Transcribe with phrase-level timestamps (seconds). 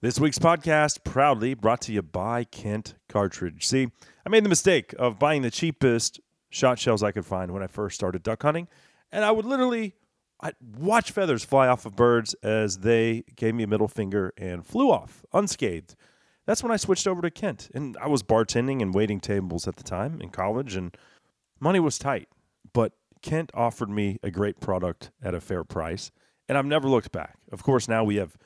[0.00, 3.66] This week's podcast proudly brought to you by Kent Cartridge.
[3.66, 3.90] See,
[4.24, 7.66] I made the mistake of buying the cheapest shot shells I could find when I
[7.66, 8.68] first started duck hunting,
[9.10, 9.96] and I would literally
[10.38, 14.64] I'd watch feathers fly off of birds as they gave me a middle finger and
[14.64, 15.96] flew off unscathed.
[16.46, 19.74] That's when I switched over to Kent, and I was bartending and waiting tables at
[19.74, 20.96] the time in college, and
[21.58, 22.28] money was tight,
[22.72, 26.12] but Kent offered me a great product at a fair price,
[26.48, 27.38] and I've never looked back.
[27.50, 28.36] Of course, now we have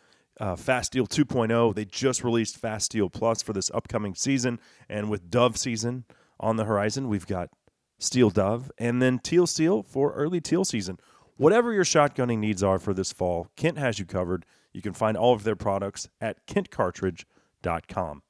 [0.41, 1.75] uh, Fast Steel 2.0.
[1.75, 4.59] They just released Fast Steel Plus for this upcoming season,
[4.89, 6.05] and with Dove season
[6.41, 7.51] on the horizon, we've got
[7.98, 10.98] Steel Dove and then Teal Steel for early teal season.
[11.37, 14.45] Whatever your shotgunning needs are for this fall, Kent has you covered.
[14.73, 18.23] You can find all of their products at kentcartridge.com.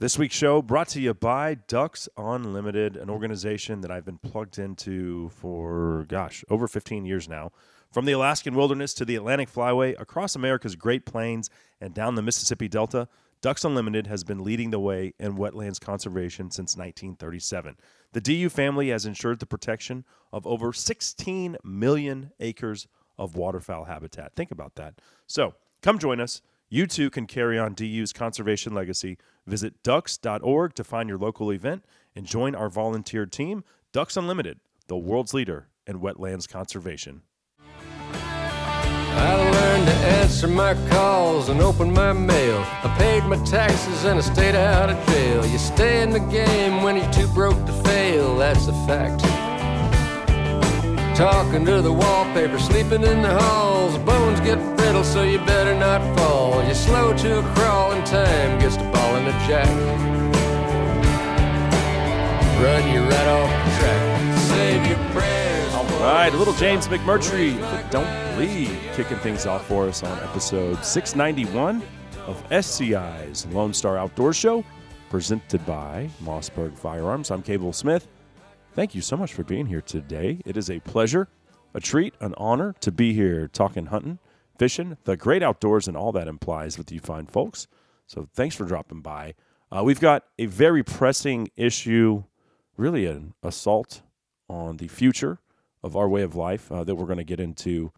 [0.00, 4.58] This week's show brought to you by Ducks Unlimited, an organization that I've been plugged
[4.58, 7.50] into for, gosh, over 15 years now.
[7.92, 11.48] From the Alaskan wilderness to the Atlantic flyway, across America's Great Plains,
[11.80, 13.08] and down the Mississippi Delta,
[13.40, 17.76] Ducks Unlimited has been leading the way in wetlands conservation since 1937.
[18.12, 24.34] The DU family has ensured the protection of over 16 million acres of waterfowl habitat.
[24.34, 25.00] Think about that.
[25.26, 26.42] So come join us.
[26.68, 29.16] You too can carry on DU's conservation legacy.
[29.46, 31.84] Visit ducks.org to find your local event
[32.14, 37.22] and join our volunteer team, Ducks Unlimited, the world's leader in wetlands conservation.
[39.18, 42.58] I learned to answer my calls and open my mail.
[42.84, 45.44] I paid my taxes and I stayed out of jail.
[45.44, 49.20] You stay in the game when you're too broke to fail, that's a fact.
[51.18, 53.98] Talking to the wallpaper, sleeping in the halls.
[53.98, 56.62] Bones get brittle, so you better not fall.
[56.62, 59.66] You're slow to a crawl, and time gets to ball in a jack.
[62.62, 64.38] Run you right off the track.
[64.38, 65.37] Save your prayers.
[65.98, 67.58] All right, little James McMurtry,
[67.90, 71.82] don't bleed, kicking things off for us on episode 691
[72.28, 74.64] of SCI's Lone Star Outdoor Show,
[75.10, 77.32] presented by Mossberg Firearms.
[77.32, 78.06] I'm Cable Smith.
[78.74, 80.40] Thank you so much for being here today.
[80.46, 81.26] It is a pleasure,
[81.74, 84.20] a treat, an honor to be here talking hunting,
[84.56, 87.66] fishing, the great outdoors, and all that implies with you fine folks.
[88.06, 89.34] So thanks for dropping by.
[89.72, 92.22] Uh, we've got a very pressing issue,
[92.76, 94.02] really an assault
[94.48, 95.40] on the future
[95.82, 97.92] of our way of life uh, that we're going to get into.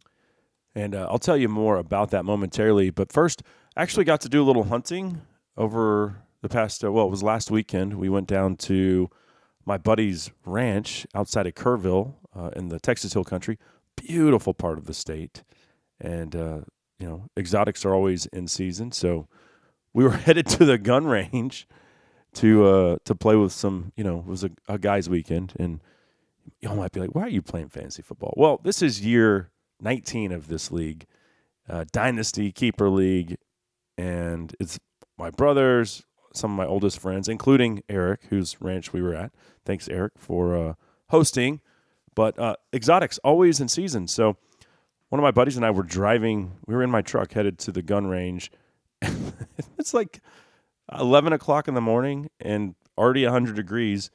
[0.74, 2.90] And uh, I'll tell you more about that momentarily.
[2.90, 3.42] But first,
[3.76, 5.22] I actually got to do a little hunting
[5.56, 7.94] over the past, uh, well, it was last weekend.
[7.94, 9.10] We went down to
[9.64, 13.58] my buddy's ranch outside of Kerrville uh, in the Texas Hill Country.
[13.96, 15.42] Beautiful part of the state.
[16.00, 16.60] And, uh,
[16.98, 18.92] you know, exotics are always in season.
[18.92, 19.28] So
[19.92, 21.66] we were headed to the gun range
[22.34, 25.52] to uh, to play with some, you know, it was a, a guy's weekend.
[25.58, 25.80] And
[26.60, 28.34] y'all might be like, why are you playing fantasy football?
[28.36, 31.06] Well, this is year 19 of this league,
[31.68, 33.36] uh, Dynasty Keeper League.
[33.96, 34.78] And it's
[35.18, 39.32] my brothers, some of my oldest friends, including Eric, whose ranch we were at.
[39.64, 40.74] Thanks, Eric, for uh,
[41.08, 41.60] hosting.
[42.14, 44.08] But uh, exotics always in season.
[44.08, 44.36] So
[45.10, 46.52] one of my buddies and I were driving.
[46.66, 48.50] We were in my truck headed to the gun range.
[49.78, 50.20] it's like
[50.98, 54.10] 11 o'clock in the morning and already 100 degrees.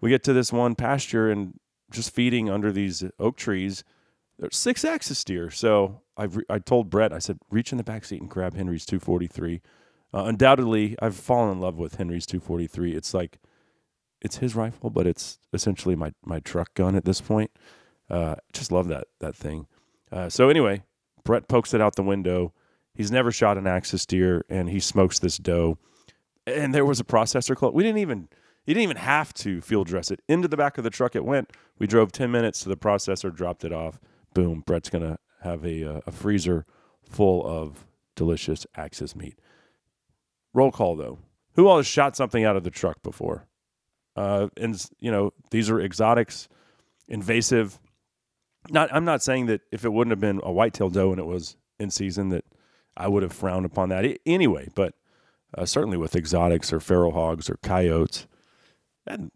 [0.00, 1.58] We get to this one pasture and
[1.90, 3.84] just feeding under these oak trees.
[4.38, 5.50] There's six axis deer.
[5.50, 8.54] So I re- I told Brett, I said, reach in the back seat and grab
[8.54, 9.60] Henry's 243.
[10.14, 12.92] Uh, undoubtedly, I've fallen in love with Henry's 243.
[12.94, 13.38] It's like
[14.20, 17.50] it's his rifle, but it's essentially my my truck gun at this point.
[18.10, 19.66] Uh, just love that that thing.
[20.10, 20.82] Uh, so anyway,
[21.24, 22.52] Brett pokes it out the window.
[22.94, 25.78] He's never shot an axis deer, and he smokes this doe.
[26.46, 27.74] And there was a processor close.
[27.74, 28.28] We didn't even
[28.68, 31.16] he didn't even have to field dress it into the back of the truck.
[31.16, 31.54] It went.
[31.78, 33.98] We drove ten minutes to the processor, dropped it off.
[34.34, 34.62] Boom!
[34.66, 36.66] Brett's gonna have a uh, a freezer
[37.02, 39.38] full of delicious axis meat.
[40.52, 41.18] Roll call though.
[41.54, 43.46] Who all has shot something out of the truck before?
[44.14, 46.46] Uh, and you know these are exotics,
[47.08, 47.80] invasive.
[48.68, 51.24] Not I'm not saying that if it wouldn't have been a whitetail doe and it
[51.26, 52.44] was in season that
[52.98, 54.68] I would have frowned upon that anyway.
[54.74, 54.92] But
[55.56, 58.26] uh, certainly with exotics or feral hogs or coyotes,
[59.08, 59.30] and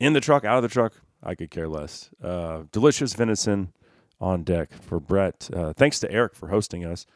[0.00, 2.10] in the truck, out of the truck, I could care less.
[2.22, 3.72] Uh, delicious venison
[4.20, 5.50] on deck for Brett.
[5.52, 7.06] Uh, thanks to Eric for hosting us.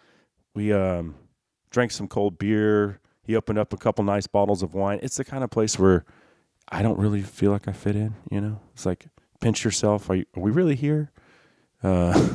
[0.54, 1.14] We um,
[1.70, 3.00] drank some cold beer.
[3.22, 4.98] He opened up a couple nice bottles of wine.
[5.02, 6.04] It's the kind of place where
[6.68, 8.14] I don't really feel like I fit in.
[8.30, 9.06] You know, it's like
[9.40, 10.10] pinch yourself.
[10.10, 11.10] Are, you, are we really here?
[11.82, 12.28] Uh,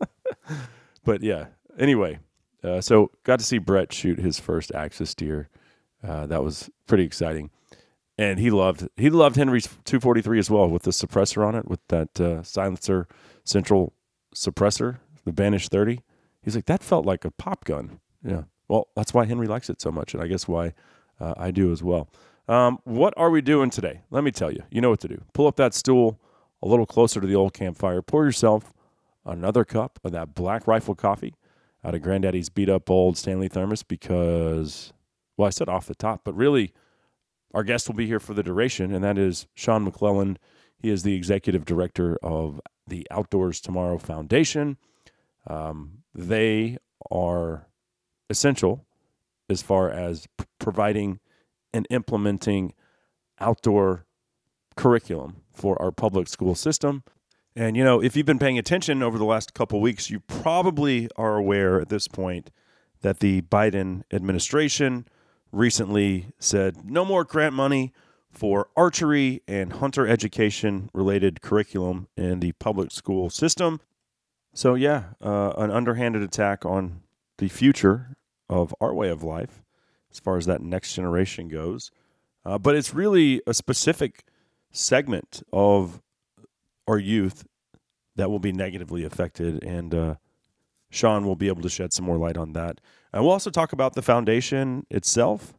[1.04, 1.46] but yeah.
[1.78, 2.18] Anyway,
[2.64, 5.48] uh, so got to see Brett shoot his first axis deer.
[6.02, 7.50] Uh, that was pretty exciting,
[8.18, 11.80] and he loved he loved Henry's 243 as well with the suppressor on it with
[11.88, 13.06] that uh, silencer
[13.44, 13.92] central
[14.34, 16.00] suppressor, the Banish 30.
[16.42, 18.00] He's like that felt like a pop gun.
[18.24, 20.74] Yeah, well, that's why Henry likes it so much, and I guess why
[21.20, 22.08] uh, I do as well.
[22.48, 24.02] Um, what are we doing today?
[24.10, 24.62] Let me tell you.
[24.70, 25.22] You know what to do.
[25.32, 26.20] Pull up that stool
[26.62, 28.02] a little closer to the old campfire.
[28.02, 28.72] Pour yourself
[29.24, 31.34] another cup of that Black Rifle coffee
[31.84, 34.92] out of Granddaddy's beat up old Stanley thermos because,
[35.36, 36.72] well, I said off the top, but really,
[37.54, 40.38] our guest will be here for the duration, and that is Sean McClellan.
[40.78, 44.76] He is the executive director of the Outdoors Tomorrow Foundation.
[45.46, 46.78] Um, they
[47.10, 47.66] are
[48.28, 48.84] essential
[49.48, 51.20] as far as p- providing
[51.72, 52.74] and implementing
[53.38, 54.06] outdoor
[54.76, 57.04] curriculum for our public school system.
[57.54, 61.08] And you know, if you've been paying attention over the last couple weeks, you probably
[61.16, 62.50] are aware at this point
[63.00, 65.06] that the Biden administration
[65.56, 67.92] recently said no more grant money
[68.30, 73.80] for archery and hunter education related curriculum in the public school system.
[74.52, 77.00] So, yeah, uh, an underhanded attack on
[77.38, 78.16] the future
[78.48, 79.62] of our way of life
[80.10, 81.90] as far as that next generation goes.
[82.44, 84.24] Uh, but it's really a specific
[84.70, 86.00] segment of
[86.86, 87.44] our youth
[88.14, 89.62] that will be negatively affected.
[89.64, 90.14] And uh,
[90.90, 92.80] Sean will be able to shed some more light on that.
[93.12, 95.54] And we'll also talk about the foundation itself,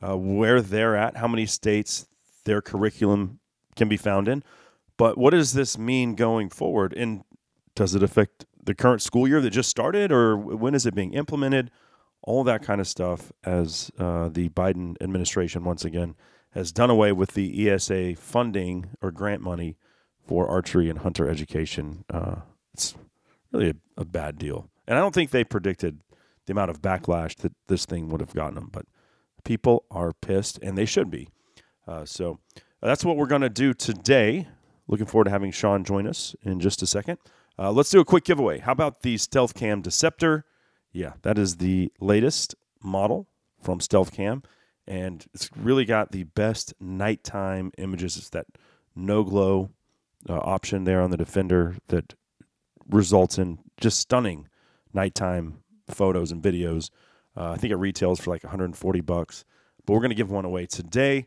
[0.00, 2.06] uh, where they're at, how many states
[2.44, 3.40] their curriculum
[3.76, 4.42] can be found in.
[4.96, 6.92] But what does this mean going forward?
[6.92, 7.24] And
[7.74, 11.14] does it affect the current school year that just started, or when is it being
[11.14, 11.70] implemented?
[12.22, 16.14] All that kind of stuff as uh, the Biden administration once again
[16.50, 19.76] has done away with the ESA funding or grant money
[20.24, 22.04] for archery and hunter education.
[22.08, 22.36] Uh,
[22.74, 22.94] it's
[23.52, 24.68] really a, a, bad deal.
[24.86, 26.00] And I don't think they predicted
[26.46, 28.86] the amount of backlash that this thing would have gotten them, but
[29.44, 31.28] people are pissed and they should be.
[31.86, 32.38] Uh, so
[32.80, 34.48] that's what we're going to do today.
[34.88, 37.18] Looking forward to having Sean join us in just a second.
[37.58, 38.58] Uh, let's do a quick giveaway.
[38.58, 40.44] How about the Stealth Cam Deceptor?
[40.92, 43.28] Yeah, that is the latest model
[43.60, 44.42] from Stealth Cam,
[44.86, 48.16] and it's really got the best nighttime images.
[48.16, 48.46] It's that
[48.94, 49.70] no glow
[50.28, 52.14] uh, option there on the Defender that
[52.92, 54.48] results in just stunning
[54.92, 55.58] nighttime
[55.88, 56.90] photos and videos.
[57.36, 59.44] Uh, I think it retails for like 140 bucks,
[59.84, 61.26] but we're going to give one away today.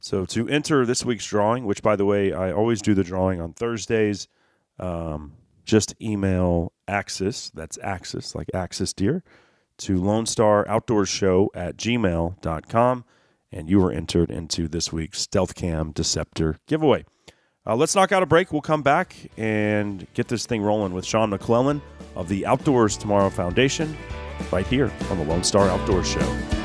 [0.00, 3.40] So to enter this week's drawing, which by the way, I always do the drawing
[3.40, 4.28] on Thursdays,
[4.78, 9.22] um, just email Axis, that's Axis, like Axis Deer,
[9.78, 13.04] to Lone Star Outdoors Show at gmail.com,
[13.52, 17.04] and you are entered into this week's Stealth Cam Deceptor giveaway.
[17.66, 18.52] Uh, let's knock out a break.
[18.52, 21.82] We'll come back and get this thing rolling with Sean McClellan
[22.16, 23.96] of the Outdoors Tomorrow Foundation
[24.50, 26.59] right here on the Lone Star Outdoors Show.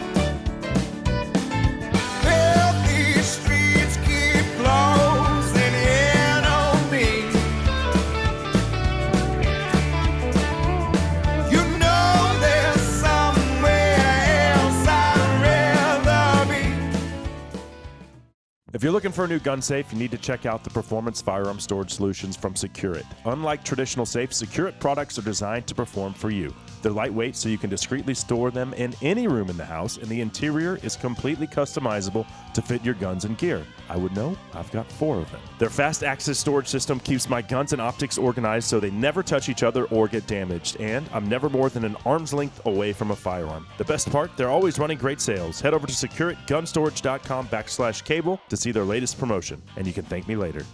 [18.75, 21.21] If you're looking for a new gun safe, you need to check out the performance
[21.21, 23.05] firearm storage solutions from Secure-It.
[23.23, 26.53] Unlike traditional safes, Secure-It products are designed to perform for you.
[26.81, 30.07] They're lightweight, so you can discreetly store them in any room in the house, and
[30.07, 33.65] the interior is completely customizable to fit your guns and gear.
[33.89, 35.41] I would know, I've got four of them.
[35.59, 39.49] Their fast access storage system keeps my guns and optics organized so they never touch
[39.49, 43.11] each other or get damaged, and I'm never more than an arm's length away from
[43.11, 43.67] a firearm.
[43.77, 45.61] The best part, they're always running great sales.
[45.61, 50.27] Head over to secureitgunstorage.com backslash cable to see their latest promotion, and you can thank
[50.27, 50.65] me later.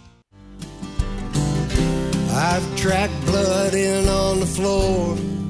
[2.34, 5.41] I've tracked blood in on the floor.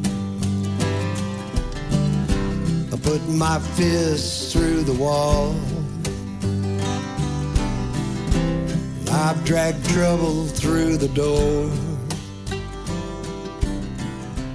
[2.93, 5.55] I put my fists through the wall.
[9.11, 11.69] I've dragged trouble through the door.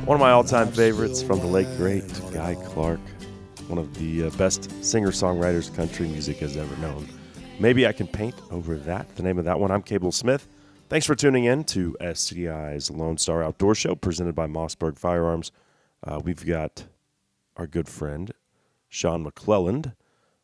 [0.06, 3.00] One of my all time favorites from the late great Guy Clark,
[3.70, 7.08] one of the uh, best singer songwriters country music has ever known.
[7.60, 9.16] Maybe I can paint over that.
[9.16, 9.72] The name of that one.
[9.72, 10.48] I'm Cable Smith.
[10.90, 15.52] Thanks for tuning in to SCI's Lone Star Outdoor Show presented by Mossberg Firearms.
[16.04, 16.84] Uh, we've got
[17.58, 18.32] our good friend
[18.88, 19.94] Sean McClelland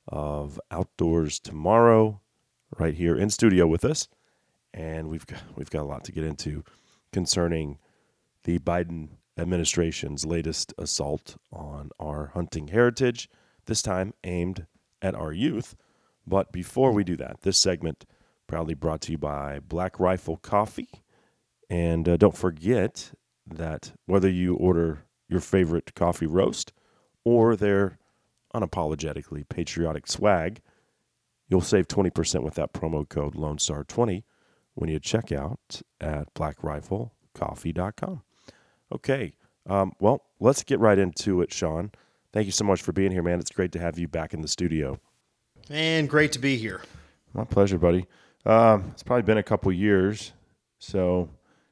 [0.08, 2.20] of Outdoors Tomorrow
[2.78, 4.08] right here in studio with us,
[4.74, 6.64] and we've got, we've got a lot to get into
[7.12, 7.78] concerning
[8.44, 13.30] the Biden administration's latest assault on our hunting heritage,
[13.66, 14.66] this time aimed
[15.02, 15.76] at our youth.
[16.26, 18.06] But before we do that, this segment
[18.48, 20.90] proudly brought to you by Black Rifle Coffee.
[21.70, 23.12] And uh, don't forget
[23.46, 26.74] that whether you order your favorite coffee roast
[27.24, 27.98] or their
[28.54, 30.62] unapologetically patriotic swag,
[31.48, 34.24] you'll save 20% with that promo code Lone Star 20
[34.76, 38.24] when you check out at blackriflecoffee.com.
[38.94, 39.34] Okay,
[39.68, 41.92] um, well, let's get right into it, Sean.
[42.32, 43.40] Thank you so much for being here, man.
[43.40, 45.00] It's great to have you back in the studio.
[45.70, 46.82] And great to be here.
[47.34, 48.06] My pleasure, buddy.
[48.46, 50.34] Um, it's probably been a couple years.
[50.80, 51.30] So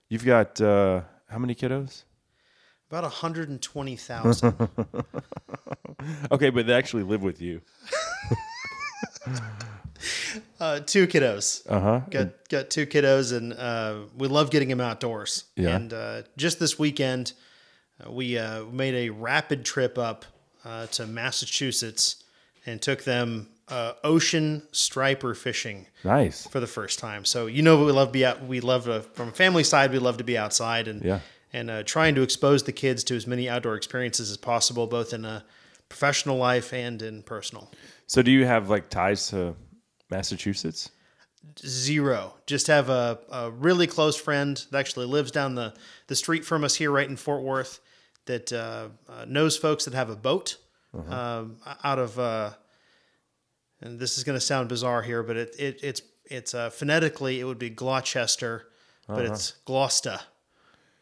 [0.10, 2.04] you've got uh, how many kiddos?
[2.92, 4.54] About 120,000.
[6.32, 7.62] okay, but they actually live with you.
[10.60, 11.66] uh, two kiddos.
[11.70, 12.02] Uh huh.
[12.10, 15.46] Got got two kiddos, and uh, we love getting them outdoors.
[15.56, 15.70] Yeah.
[15.74, 17.32] And uh, just this weekend,
[18.06, 20.26] uh, we uh, made a rapid trip up
[20.66, 22.22] uh, to Massachusetts
[22.66, 26.46] and took them uh, ocean striper fishing Nice.
[26.48, 27.24] for the first time.
[27.24, 28.44] So you know we love be out.
[28.46, 29.94] We love to, from a family side.
[29.94, 31.22] We love to be outside and Yeah.
[31.54, 35.14] And uh, trying to expose the kids to as many outdoor experiences as possible, both
[35.14, 35.44] in a
[35.90, 37.72] professional life and in personal.
[38.08, 39.56] So do you have like ties to
[40.10, 40.90] Massachusetts?
[41.60, 42.34] Zero.
[42.46, 45.74] Just have a, a really close friend that actually lives down the,
[46.08, 47.80] the street from us here, right in Fort Worth,
[48.26, 50.58] that uh, uh, knows folks that have a boat
[51.10, 52.20] um, out of.
[52.20, 52.52] Uh,
[53.82, 57.40] and this is going to sound bizarre here, but it, it it's it's uh, phonetically
[57.40, 58.68] it would be Gloucester,
[59.08, 60.20] but it's Gloucester.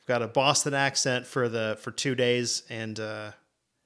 [0.09, 3.29] Got a Boston accent for the for two days, and uh,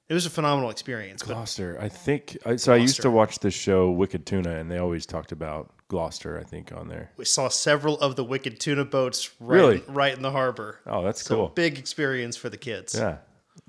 [0.08, 1.22] it was a phenomenal experience.
[1.22, 1.76] Gloucester.
[1.78, 2.38] I think.
[2.46, 5.70] I, so I used to watch the show Wicked Tuna, and they always talked about
[5.88, 6.38] Gloucester.
[6.40, 7.10] I think on there.
[7.18, 9.82] we saw several of the wicked tuna boats right, Really?
[9.86, 10.80] right in the harbor.
[10.86, 11.48] Oh, that's So cool.
[11.48, 12.94] big experience for the kids.
[12.98, 13.18] Yeah,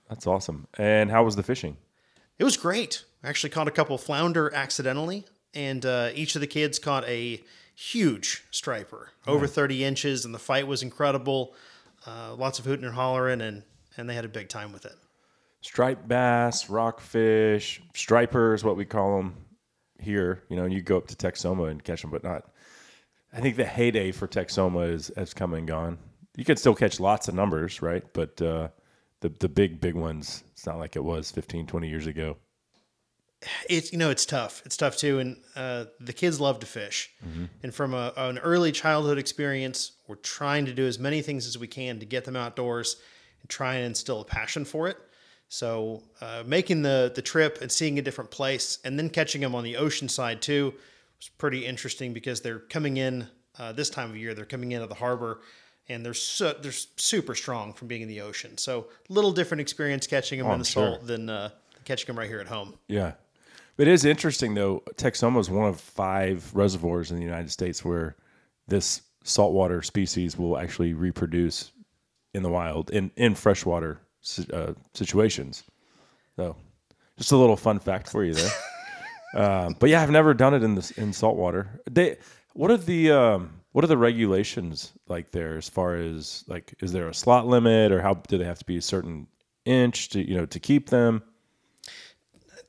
[0.08, 0.66] that's awesome.
[0.78, 1.76] And how was the fishing?
[2.40, 3.04] It was great.
[3.22, 7.44] I actually caught a couple flounder accidentally, and uh, each of the kids caught a
[7.76, 11.54] huge striper, over 30 inches, and the fight was incredible.
[12.06, 13.64] Uh, lots of hooting and hollering, and,
[13.98, 14.96] and they had a big time with it.
[15.62, 19.36] Striped bass, rockfish, striper is what we call them
[20.00, 20.44] here.
[20.50, 22.44] You know, and you go up to Texoma and catch them, but not.
[23.34, 25.98] I think the heyday for Texoma is has come and gone.
[26.38, 28.04] You can still catch lots of numbers, right?
[28.14, 28.68] But uh,
[29.22, 32.38] the the big big ones, it's not like it was 15, 20 years ago.
[33.68, 34.62] It's you know it's tough.
[34.66, 37.10] It's tough too, and uh, the kids love to fish.
[37.64, 41.58] And from a, an early childhood experience, we're trying to do as many things as
[41.58, 42.98] we can to get them outdoors
[43.42, 44.98] and try and instill a passion for it.
[45.50, 49.56] So uh, making the the trip and seeing a different place, and then catching them
[49.56, 50.74] on the ocean side too,
[51.18, 53.28] was pretty interesting because they're coming in
[53.60, 54.34] uh, this time of year.
[54.34, 55.42] They're coming into the harbor.
[55.88, 58.58] And they're so, they're super strong from being in the ocean.
[58.58, 60.96] So a little different experience catching them in the sure.
[60.96, 61.50] salt than uh,
[61.84, 62.74] catching them right here at home.
[62.88, 63.12] Yeah.
[63.78, 64.82] But it is interesting though.
[64.96, 68.16] Texoma is one of five reservoirs in the United States where
[68.68, 71.72] this saltwater species will actually reproduce
[72.34, 74.00] in the wild in in freshwater
[74.54, 75.64] uh, situations.
[76.38, 76.56] So,
[77.18, 78.52] just a little fun fact for you there.
[79.36, 81.82] um, but yeah, I've never done it in this in saltwater.
[81.90, 82.18] They
[82.54, 86.92] what are the um, what are the regulations like there as far as like is
[86.92, 89.28] there a slot limit or how do they have to be a certain
[89.66, 91.24] inch to you know to keep them?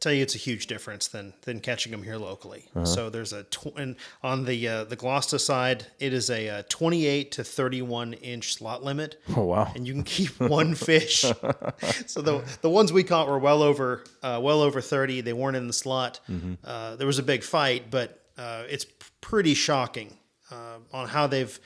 [0.01, 2.67] Tell you it's a huge difference than than catching them here locally.
[2.85, 6.63] So there's a tw- and on the uh, the Gloucester side, it is a, uh
[6.69, 9.73] 28 to 31 inch slot limit, Oh wow.
[9.75, 11.21] and you can keep one fish.
[12.07, 15.21] so the the ones we caught were well over uh, well over 30.
[15.23, 16.21] They weren't in the slot.
[16.65, 18.87] Uh, there was a big fight, but uh, it's
[19.21, 20.17] pretty shocking
[20.51, 21.59] uh, on how they've.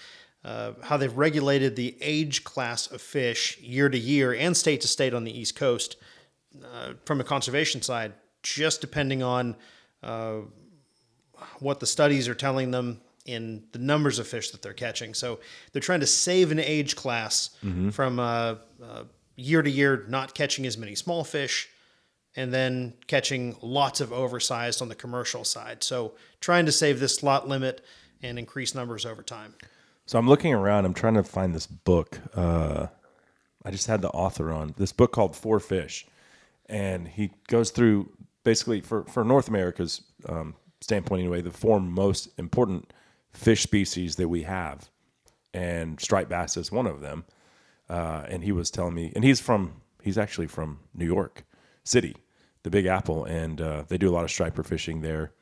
[0.42, 4.88] Uh, how they've regulated the age class of fish year to year and state to
[4.88, 5.96] state on the East Coast
[6.64, 9.57] uh, from a conservation side, just depending on
[10.02, 10.38] uh,
[11.59, 15.14] what the studies are telling them in the numbers of fish that they're catching.
[15.14, 15.40] So
[15.73, 17.50] they're trying to save an age class
[17.92, 19.04] from uh, uh,
[19.37, 21.69] year to year not catching as many small fish
[22.37, 25.83] and then catching lots of oversized on the commercial side.
[25.83, 27.85] So trying to save this slot limit
[28.23, 29.54] and increase numbers over time.
[30.07, 30.85] So I'm looking around.
[30.85, 32.19] I'm trying to find this book.
[32.35, 32.87] Uh,
[33.64, 36.07] I just had the author on this book called Four Fish,
[36.71, 38.11] and he goes through
[38.45, 42.93] basically for for North America's um, standpoint anyway the four most important
[43.33, 44.89] fish species that we have,
[45.53, 47.25] and striped bass is one of them.
[47.89, 51.45] Uh, and he was telling me, and he's from he's actually from New York
[51.85, 52.17] City,
[52.62, 55.33] the Big Apple, and uh, they do a lot of striper fishing there,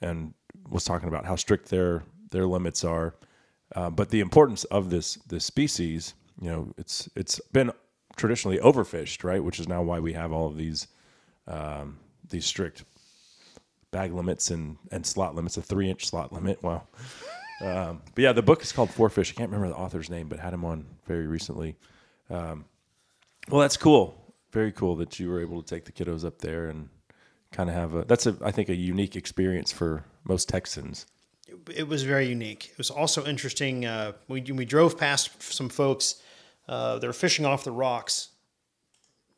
[0.00, 0.34] and
[0.68, 3.14] was talking about how strict their their limits are.
[3.74, 7.72] Uh, but the importance of this this species, you know, it's it's been
[8.18, 9.42] traditionally overfished, right?
[9.42, 10.88] Which is now why we have all of these
[11.46, 11.98] um,
[12.28, 12.84] these strict
[13.90, 16.62] bag limits and and slot limits, a three inch slot limit.
[16.62, 16.86] Wow.
[17.60, 19.32] Um, but yeah, the book is called Four Fish.
[19.32, 21.76] I can't remember the author's name, but had him on very recently.
[22.30, 22.66] Um,
[23.48, 24.14] well, that's cool.
[24.52, 26.88] Very cool that you were able to take the kiddos up there and
[27.50, 28.04] kind of have a.
[28.04, 31.06] That's a I think a unique experience for most Texans.
[31.74, 32.68] it was very unique.
[32.70, 33.86] It was also interesting.
[33.86, 36.22] Uh, we we drove past some folks.
[36.68, 38.28] Uh, they're fishing off the rocks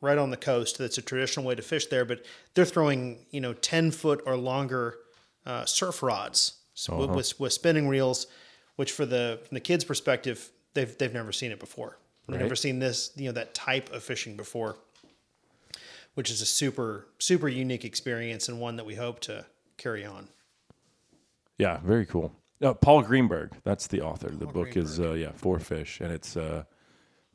[0.01, 0.77] right on the coast.
[0.77, 4.35] That's a traditional way to fish there, but they're throwing you know ten foot or
[4.35, 4.97] longer
[5.45, 8.27] uh, surf rods so with, with, with spinning reels,
[8.75, 11.97] which for the from the kids' perspective, they've they've never seen it before.
[12.27, 12.43] They've Right.
[12.43, 14.77] never seen this you know that type of fishing before,
[16.15, 19.45] which is a super super unique experience and one that we hope to
[19.77, 20.27] carry on.
[21.57, 22.33] Yeah, very cool.
[22.61, 24.29] Uh, Paul Greenberg, that's the author.
[24.29, 26.63] The book is uh, yeah, Four Fish, and it's uh,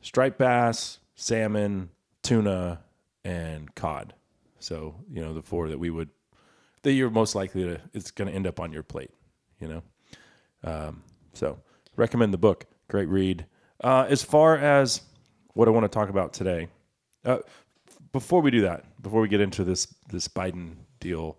[0.06, 1.90] striped bass, salmon,
[2.22, 2.80] tuna,
[3.25, 4.14] and cod.
[4.60, 6.10] So you know the four that we would
[6.82, 9.10] that you're most likely to it's going to end up on your plate.
[9.60, 9.82] You know,
[10.62, 11.02] um,
[11.34, 11.58] so
[11.96, 12.66] recommend the book.
[12.88, 13.46] Great read.
[13.82, 15.00] Uh, as far as
[15.54, 16.68] what I want to talk about today,
[17.25, 17.38] uh,
[18.12, 21.36] before we do that, before we get into this this Biden deal,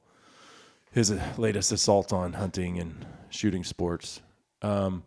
[0.92, 4.20] his latest assault on hunting and shooting sports.
[4.62, 5.04] Um,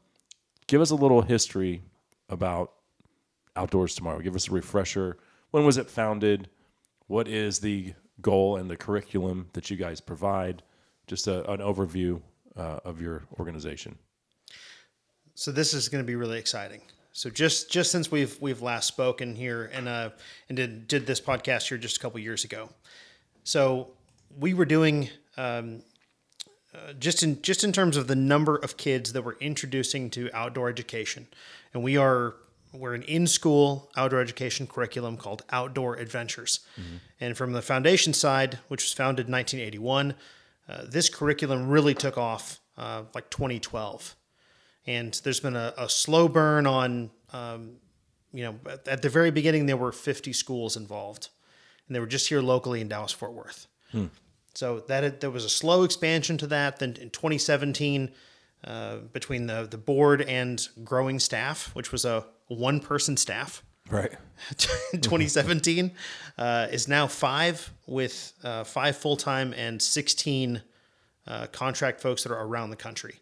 [0.66, 1.82] give us a little history
[2.30, 2.72] about
[3.57, 4.21] Outdoors Tomorrow.
[4.21, 5.19] Give us a refresher.
[5.50, 6.49] When was it founded?
[7.07, 10.62] What is the goal and the curriculum that you guys provide?
[11.07, 12.21] Just a, an overview
[12.57, 13.99] uh, of your organization.
[15.35, 16.83] So this is going to be really exciting.
[17.12, 20.11] So just just since we've we've last spoken here and uh
[20.49, 22.71] and did did this podcast here just a couple years ago,
[23.42, 23.88] so
[24.38, 25.83] we were doing um,
[26.73, 30.30] uh, just in just in terms of the number of kids that we're introducing to
[30.33, 31.26] outdoor education,
[31.75, 32.37] and we are
[32.72, 36.60] we're an in school outdoor education curriculum called Outdoor Adventures,
[37.20, 40.14] and from the foundation side, which was founded in 1981,
[40.68, 44.14] uh, this curriculum really took off uh, like 2012
[44.86, 47.72] and there's been a, a slow burn on um,
[48.32, 51.28] you know at, at the very beginning there were 50 schools involved
[51.86, 53.66] and they were just here locally in dallas fort worth.
[54.54, 58.10] So that had, there was a slow expansion to that then in 2017
[58.64, 64.12] uh, between the, the board and growing staff which was a one person staff Right.
[64.92, 65.90] 2017
[66.38, 70.62] uh, is now five with uh, five full time and 16
[71.26, 73.16] uh, contract folks that are around the country.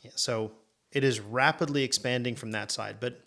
[0.00, 0.52] Yeah, so
[0.92, 2.96] it is rapidly expanding from that side.
[3.00, 3.20] But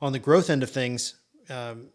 [0.00, 1.14] on the growth end of things,
[1.50, 1.88] um,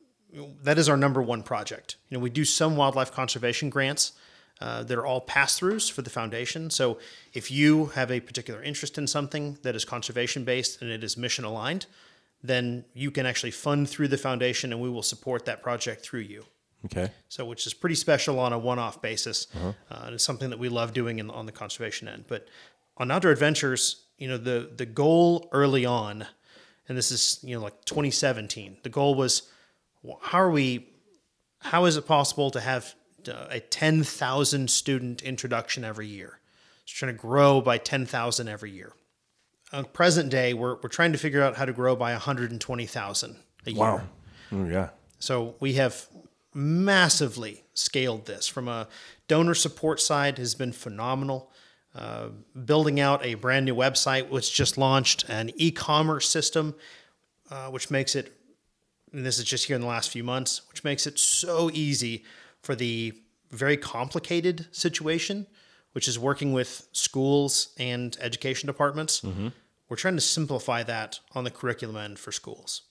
[0.63, 1.95] that is our number one project.
[2.09, 4.13] You know, we do some wildlife conservation grants.
[4.61, 6.69] Uh, that are all pass throughs for the foundation.
[6.69, 6.99] So
[7.33, 11.15] if you have a particular interest in something that is conservation based and it is
[11.15, 11.85] mission aligned,
[12.43, 16.21] then you can actually fund through the foundation and we will support that project through
[16.21, 16.45] you.
[16.85, 17.11] Okay.
[17.27, 20.69] So, which is pretty special on a one-off basis, uh, and it's something that we
[20.69, 22.25] love doing in, on the conservation end.
[22.27, 22.47] But
[22.95, 26.25] on outdoor adventures, you know, the the goal early on,
[26.87, 29.49] and this is you know like 2017, the goal was,
[30.21, 30.87] how are we,
[31.59, 32.95] how is it possible to have
[33.27, 36.39] uh, a 10,000 student introduction every year?
[36.83, 38.93] It's trying to grow by 10,000 every year.
[39.71, 43.71] On present day, we're we're trying to figure out how to grow by 120,000 a
[43.71, 43.79] year.
[43.79, 44.01] Wow.
[44.51, 44.89] Oh, yeah.
[45.19, 46.07] So we have
[46.53, 48.87] massively scaled this from a
[49.27, 51.51] donor support side has been phenomenal.
[51.95, 52.29] Uh,
[52.65, 56.75] building out a brand new website, which just launched an e-commerce system,
[57.49, 58.31] uh, which makes it,
[59.11, 62.23] and this is just here in the last few months, which makes it so easy
[62.61, 63.13] for the
[63.49, 65.47] very complicated situation,
[65.93, 69.23] which is working with schools and education departments.
[69.89, 72.83] We're trying to simplify that on the curriculum end for schools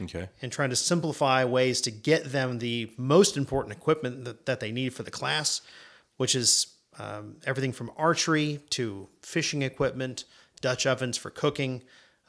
[0.00, 0.28] Okay.
[0.40, 4.70] and trying to simplify ways to get them the most important equipment that, that they
[4.70, 5.60] need for the class,
[6.16, 10.24] which is um, everything from archery to fishing equipment,
[10.60, 11.82] Dutch ovens for cooking,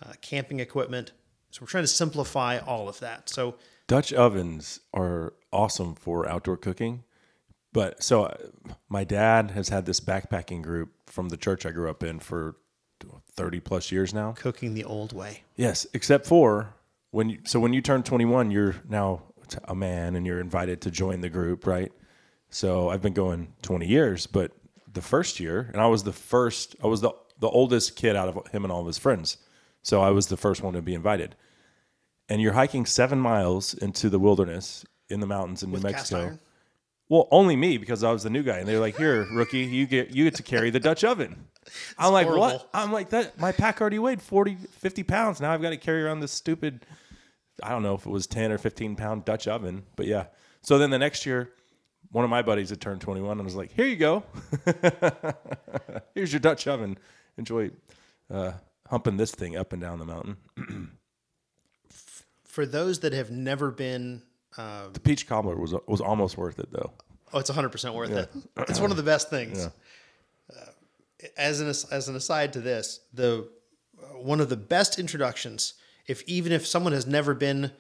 [0.03, 1.11] uh, camping equipment.
[1.51, 3.29] So we're trying to simplify all of that.
[3.29, 3.55] So
[3.87, 7.03] Dutch ovens are awesome for outdoor cooking.
[7.75, 8.37] But so uh,
[8.87, 12.55] my dad has had this backpacking group from the church I grew up in for
[13.33, 14.31] 30 plus years now.
[14.31, 15.43] cooking the old way.
[15.57, 16.73] Yes, except for
[17.11, 19.23] when you, so when you turn 21, you're now
[19.65, 21.91] a man and you're invited to join the group, right?
[22.49, 24.53] So I've been going 20 years, but
[24.93, 28.29] the first year, and I was the first, I was the the oldest kid out
[28.29, 29.35] of him and all of his friends.
[29.81, 31.35] So I was the first one to be invited.
[32.29, 36.39] And you're hiking seven miles into the wilderness in the mountains in With New Mexico.
[37.07, 39.85] Well, only me because I was the new guy, and they're like, "Here, rookie, you
[39.85, 41.45] get you get to carry the Dutch oven."
[41.97, 42.47] I'm like, horrible.
[42.47, 45.39] "What?" I'm like, "That my pack already weighed 40, 50 pounds.
[45.39, 46.85] Now I've got to carry around this stupid,
[47.61, 50.25] I don't know if it was ten or fifteen pound Dutch oven, but yeah."
[50.61, 51.51] So then the next year,
[52.11, 54.23] one of my buddies had turned 21 and was like, "Here you go,
[56.15, 56.97] here's your Dutch oven.
[57.37, 57.69] Enjoy
[58.31, 58.53] uh,
[58.87, 60.37] humping this thing up and down the mountain."
[62.43, 64.23] For those that have never been,
[64.57, 66.91] uh, The peach cobbler was was almost worth it though.
[67.33, 68.29] oh, it's 100% worth it.
[68.69, 69.65] It's one of the best things.
[69.65, 69.69] Uh,
[71.37, 73.47] as an as an aside to this, the
[73.97, 75.73] uh, one of the best introductions,
[76.07, 77.71] if even if someone has never been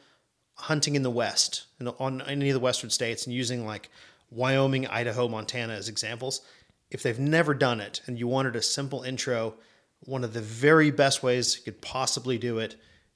[0.55, 3.89] hunting in the West, in the, on any of the Western states, and using like
[4.31, 6.41] Wyoming, Idaho, Montana as examples,
[6.89, 9.55] if they've never done it and you wanted a simple intro,
[10.01, 12.75] one of the very best ways you could possibly do it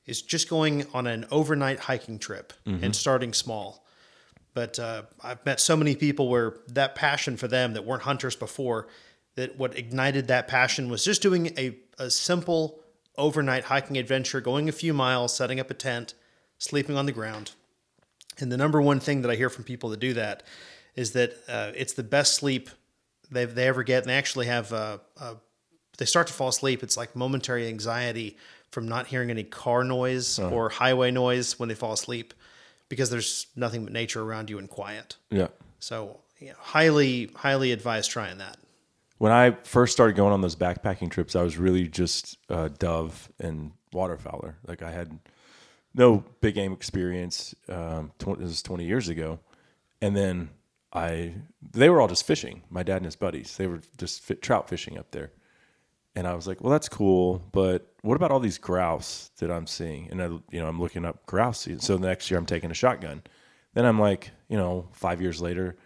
[0.09, 2.51] is just going on an overnight hiking trip
[2.83, 3.85] and starting small.
[4.53, 8.35] But uh, I've met so many people where that passion for them that weren't hunters
[8.35, 8.87] before,
[9.35, 12.81] that what ignited that passion was just doing a, a simple
[13.15, 16.15] overnight hiking adventure, going a few miles, setting up a tent,
[16.57, 17.51] sleeping on the ground.
[18.39, 20.43] And the number one thing that I hear from people that do that
[20.95, 22.69] is that uh, it's the best sleep
[23.31, 25.35] they they ever get, and they actually have uh, uh,
[25.97, 26.81] they start to fall asleep.
[26.83, 28.37] It's like momentary anxiety
[28.71, 32.33] from not hearing any car noise or highway noise when they fall asleep,
[32.87, 35.17] because there's nothing but nature around you and quiet.
[35.29, 35.47] Yeah.
[35.79, 38.57] So, you know, highly highly advise trying that.
[39.17, 43.29] When I first started going on those backpacking trips, I was really just uh, dove
[43.39, 44.53] and waterfowler.
[44.65, 45.19] Like I had
[45.93, 47.55] no big game experience.
[47.67, 49.39] Um, this was 20 years ago,
[50.01, 50.49] and then
[50.93, 52.63] I they were all just fishing.
[52.69, 55.31] My dad and his buddies they were just fit, trout fishing up there,
[56.15, 59.67] and I was like, well, that's cool, but what about all these grouse that I'm
[59.67, 60.09] seeing?
[60.09, 61.61] And I, you know, I'm looking up grouse.
[61.61, 61.79] season.
[61.79, 63.23] So the next year, I'm taking a shotgun.
[63.73, 65.77] Then I'm like, you know, five years later,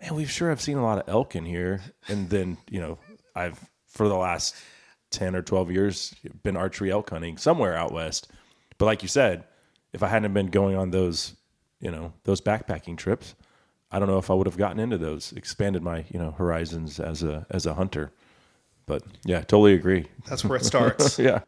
[0.00, 1.80] man, we've sure have seen a lot of elk in here.
[2.08, 2.98] And then, you know,
[3.34, 4.56] I've for the last
[5.10, 8.28] ten or twelve years been archery elk hunting somewhere out west.
[8.76, 9.44] But like you said,
[9.92, 11.34] if I hadn't been going on those,
[11.80, 13.34] you know, those backpacking trips,
[13.90, 17.00] I don't know if I would have gotten into those, expanded my, you know, horizons
[17.00, 18.12] as a as a hunter.
[18.88, 20.06] But yeah, totally agree.
[20.26, 21.18] That's where it starts.
[21.18, 21.42] yeah.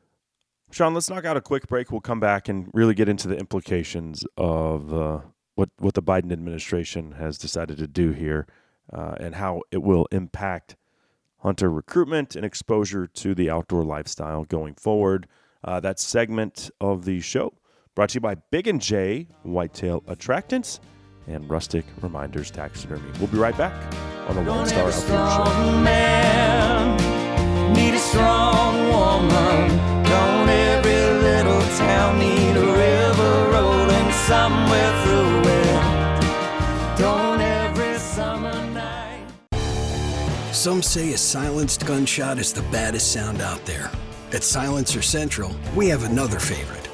[0.70, 1.90] Sean, let's knock out a quick break.
[1.90, 5.20] We'll come back and really get into the implications of uh,
[5.56, 8.46] what what the Biden administration has decided to do here,
[8.92, 10.76] uh, and how it will impact
[11.38, 15.26] hunter recruitment and exposure to the outdoor lifestyle going forward.
[15.64, 17.54] Uh, that segment of the show
[17.94, 20.78] brought to you by Big and J Whitetail Attractants
[21.26, 23.10] and Rustic Reminders Taxidermy.
[23.18, 23.74] We'll be right back
[24.28, 25.80] on the Lone Star Outdoor Show.
[25.80, 26.59] man
[27.74, 29.68] need a strong woman.
[30.04, 36.98] Don't every little town need a river rolling somewhere through it?
[36.98, 39.26] Don't every summer night.
[40.52, 43.90] Some say a silenced gunshot is the baddest sound out there.
[44.32, 46.88] At Silencer Central, we have another favorite.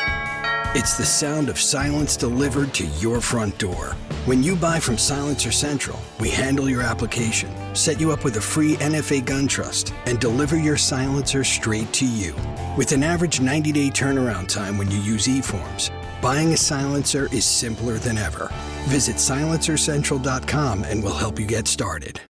[0.75, 3.95] It's the sound of silence delivered to your front door.
[4.27, 8.41] When you buy from Silencer Central, we handle your application, set you up with a
[8.41, 12.35] free NFA gun trust, and deliver your silencer straight to you.
[12.77, 17.45] With an average 90 day turnaround time when you use eForms, buying a silencer is
[17.45, 18.51] simpler than ever.
[18.89, 22.21] Visit silencercentral.com and we'll help you get started.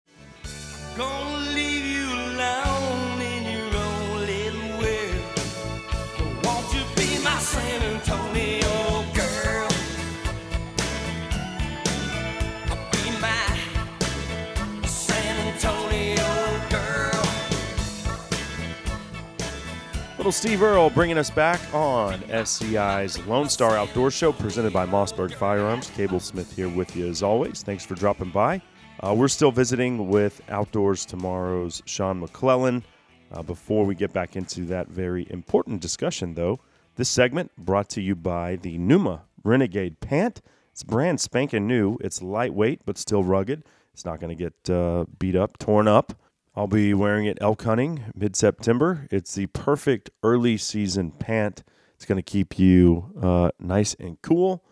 [20.32, 25.90] Steve Earle bringing us back on SCI's Lone Star Outdoor Show presented by Mossberg Firearms.
[25.90, 27.62] Cable Smith here with you as always.
[27.62, 28.60] Thanks for dropping by.
[29.00, 32.82] Uh, we're still visiting with Outdoors Tomorrow's Sean McClellan.
[33.30, 36.60] Uh, before we get back into that very important discussion, though,
[36.96, 40.40] this segment brought to you by the Numa Renegade Pant.
[40.72, 41.98] It's brand spanking new.
[42.00, 43.64] It's lightweight but still rugged.
[43.92, 46.14] It's not going to get uh, beat up, torn up.
[46.56, 49.06] I'll be wearing it elk hunting mid September.
[49.10, 51.62] It's the perfect early season pant.
[51.94, 54.64] It's going to keep you uh, nice and cool,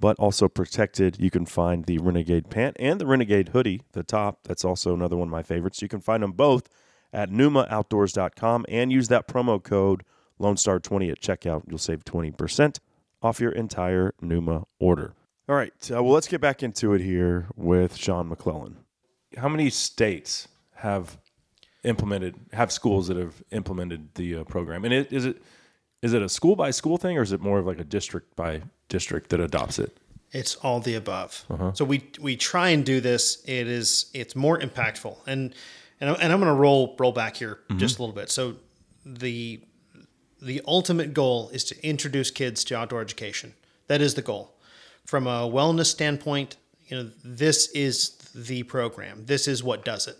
[0.00, 1.18] but also protected.
[1.20, 4.44] You can find the Renegade pant and the Renegade hoodie, the top.
[4.44, 5.82] That's also another one of my favorites.
[5.82, 6.70] You can find them both
[7.12, 10.04] at numaoutdoors.com and use that promo code
[10.38, 11.64] Lone Star 20 at checkout.
[11.68, 12.78] You'll save 20%
[13.22, 15.12] off your entire Numa order.
[15.48, 15.72] All right.
[15.90, 18.78] Uh, well, let's get back into it here with Sean McClellan.
[19.36, 21.18] How many states have
[21.86, 24.84] implemented have schools that have implemented the uh, program?
[24.84, 25.42] And it, is it
[26.02, 28.36] is it a school by school thing, or is it more of like a district
[28.36, 29.96] by district that adopts it?
[30.32, 31.44] It's all the above.
[31.74, 33.42] So we we try and do this.
[33.46, 35.54] It is it's more impactful, and
[36.00, 38.30] and, I- and I'm going to roll roll back here just a little bit.
[38.30, 38.56] So
[39.04, 39.60] the
[40.42, 43.54] the ultimate goal is to introduce kids to outdoor education.
[43.86, 44.52] That is the goal.
[45.06, 46.56] From a wellness standpoint,
[46.88, 49.24] you know this is the program.
[49.26, 50.18] This is what does it.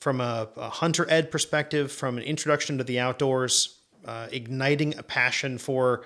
[0.00, 5.02] From a, a hunter ed perspective, from an introduction to the outdoors, uh, igniting a
[5.02, 6.02] passion for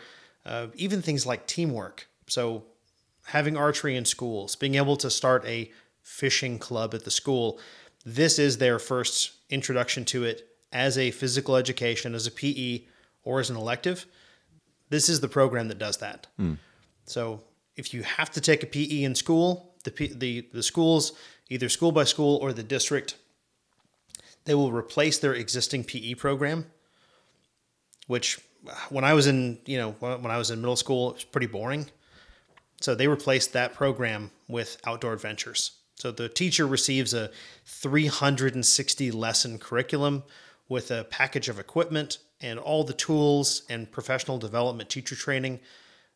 [0.46, 2.09] uh, even things like teamwork.
[2.26, 2.64] So
[3.26, 5.70] having archery in schools, being able to start a
[6.03, 7.61] fishing club at the school,
[8.05, 12.83] this is their first introduction to it as a physical education, as a PE,
[13.22, 14.07] or as an elective.
[14.88, 16.26] This is the program that does that.
[17.05, 17.42] So
[17.76, 21.12] if you have to take a PE in school, the P, the the schools,
[21.48, 23.16] either school by school or the district,
[24.44, 26.66] they will replace their existing PE program.
[28.07, 28.40] Which,
[28.88, 31.46] when I was in you know when I was in middle school, it was pretty
[31.46, 31.87] boring.
[32.81, 35.72] So they replaced that program with outdoor adventures.
[35.96, 37.31] So the teacher receives a
[37.66, 40.22] 360 lesson curriculum
[40.70, 45.61] with a package of equipment and all the tools and professional development teacher training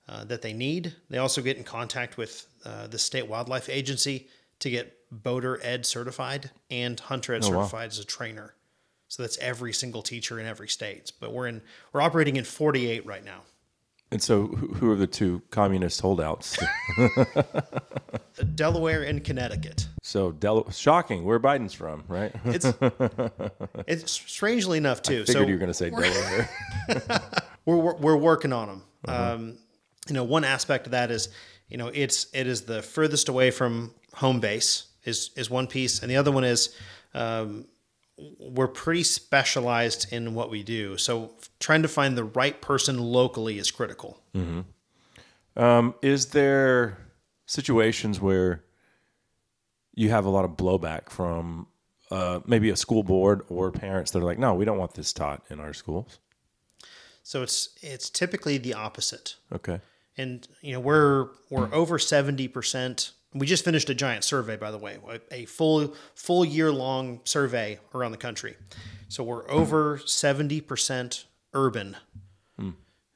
[0.09, 0.95] uh, that they need.
[1.11, 4.29] They also get in contact with uh, the state wildlife agency
[4.61, 7.57] to get boater ed certified and hunter ed Oh, wow.
[7.63, 8.55] certified as a trainer.
[9.09, 11.13] So that's every single teacher in every state.
[11.21, 13.43] But we're in we're operating in 48 right now.
[14.11, 16.59] And so, who who are the two communist holdouts?
[18.55, 19.87] Delaware and Connecticut.
[20.03, 21.25] so, Del- shocking.
[21.25, 22.33] Where Biden's from, right?
[22.45, 22.67] It's
[23.87, 25.23] it's strangely enough too.
[25.23, 26.49] I Figured so you were going to say Delaware.
[27.65, 28.83] we're, we're we're working on them.
[29.09, 29.35] Uh-huh.
[29.35, 29.59] Um,
[30.09, 31.29] you know, one aspect of that is,
[31.69, 36.01] you know, it's it is the furthest away from home base is is one piece,
[36.03, 36.75] and the other one is
[37.15, 37.67] um,
[38.39, 40.97] we're pretty specialized in what we do.
[40.97, 44.21] So trying to find the right person locally is critical.
[45.57, 46.99] Um, is there
[47.47, 48.65] situations where
[49.95, 51.67] you have a lot of blowback from
[52.11, 55.13] uh, maybe a school board or parents that are like, no, we don't want this
[55.13, 56.19] taught in our schools?
[57.23, 59.37] So it's it's typically the opposite.
[59.53, 59.81] Okay.
[60.17, 64.79] and you know we're we're over 70% we just finished a giant survey by the
[64.79, 64.99] way
[65.31, 68.57] a full full year long survey around the country.
[69.09, 71.97] So we're over 70% urban.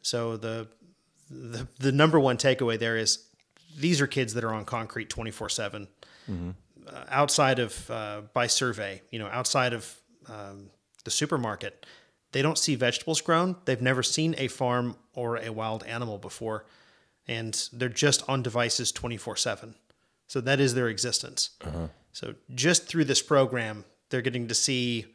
[0.02, 0.68] So the,
[1.31, 3.24] the the number one takeaway there is
[3.76, 5.88] these are kids that are on concrete 24 7
[6.87, 9.94] uh, outside of uh, by survey you know outside of
[10.28, 10.70] um,
[11.04, 11.85] the supermarket
[12.33, 13.57] they don't see vegetables grown.
[13.64, 16.66] They've never seen a farm or a wild animal before.
[17.26, 19.74] And they're just on devices 24 7
[20.29, 21.51] so that is their existence
[22.12, 25.07] so just through this program they're getting to see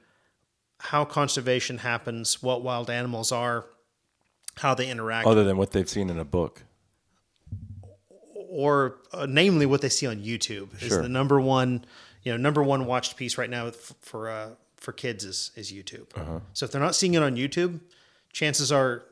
[0.91, 3.65] how conservation happens what wild animals are
[4.58, 6.62] how they interact Other than what they've seen in a book.
[8.34, 11.02] or uh, namely what they see on YouTube is Sure.
[11.02, 11.86] the number one,
[12.23, 15.71] you know, number one watched piece right now f- for uh, for kids is is
[15.71, 16.06] YouTube.
[16.15, 16.39] Uh-huh.
[16.54, 17.80] So if they're not seeing it on YouTube,
[18.32, 19.04] chances are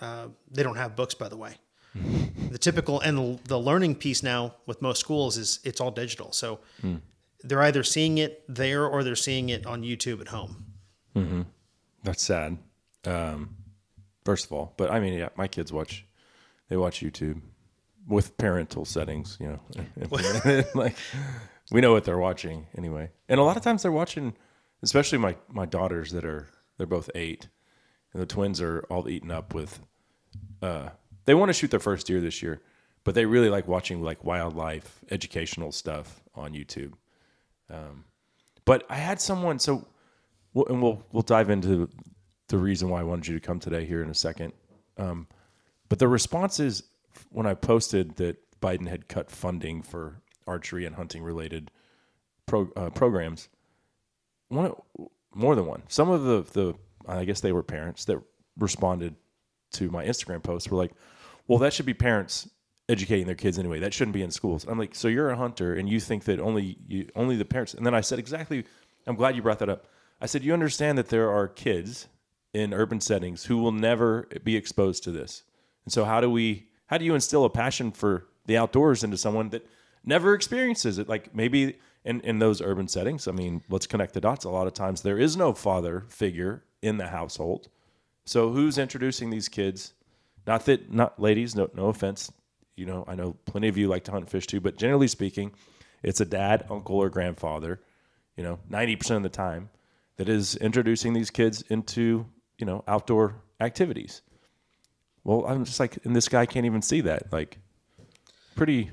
[0.00, 1.14] uh, they don't have books.
[1.14, 1.54] By the way,
[1.94, 6.32] the typical and the, learning piece now with most schools is it's all digital.
[6.32, 6.96] So Hmm.
[7.42, 10.66] they're either seeing it there or they're seeing it on YouTube at home.
[12.04, 12.58] That's sad.
[13.04, 13.56] Um,
[14.24, 16.06] first of all, but I mean, yeah, my kids watch,
[16.68, 17.40] they watch YouTube
[18.08, 19.60] with parental settings, you know,
[20.74, 20.96] like
[21.70, 23.10] we know what they're watching anyway.
[23.28, 24.34] And a lot of times they're watching,
[24.82, 26.48] especially my, my daughters that are,
[26.78, 27.48] they're both eight
[28.12, 29.80] and the twins are all eaten up with,
[30.62, 30.90] uh,
[31.30, 32.60] they want to shoot their first deer this year,
[33.04, 36.94] but they really like watching like wildlife educational stuff on YouTube.
[37.72, 38.04] Um,
[38.64, 39.86] but I had someone, so
[40.56, 41.88] and we'll we'll dive into
[42.48, 44.52] the reason why I wanted you to come today here in a second.
[44.98, 45.28] Um,
[45.88, 46.82] but the responses
[47.28, 51.70] when I posted that Biden had cut funding for archery and hunting related
[52.46, 53.48] pro, uh, programs,
[54.48, 54.72] one
[55.32, 55.84] more than one.
[55.86, 56.74] Some of the the
[57.06, 58.20] I guess they were parents that
[58.58, 59.14] responded
[59.74, 60.90] to my Instagram post were like,
[61.50, 62.48] "Well, that should be parents
[62.88, 63.80] educating their kids anyway.
[63.80, 66.38] That shouldn't be in schools." I'm like, "So you're a hunter and you think that
[66.38, 68.64] only you, only the parents?" And then I said exactly.
[69.06, 69.86] I'm glad you brought that up.
[70.20, 72.08] I said, "You understand that there are kids
[72.52, 75.42] in urban settings who will never be exposed to this.
[75.84, 79.16] And so how do we how do you instill a passion for the outdoors into
[79.16, 79.66] someone that
[80.04, 81.08] never experiences it?
[81.08, 84.44] Like maybe in, in those urban settings, I mean, let's connect the dots.
[84.44, 87.68] A lot of times there is no father figure in the household.
[88.24, 89.92] So who's introducing these kids?
[90.50, 92.32] Not that not ladies, no no offense.
[92.74, 95.52] You know, I know plenty of you like to hunt fish too, but generally speaking,
[96.02, 97.80] it's a dad, uncle, or grandfather,
[98.36, 99.70] you know, 90% of the time
[100.16, 102.26] that is introducing these kids into,
[102.58, 104.22] you know, outdoor activities.
[105.22, 107.32] Well, I'm just like, and this guy can't even see that.
[107.32, 107.58] Like,
[108.56, 108.90] pretty,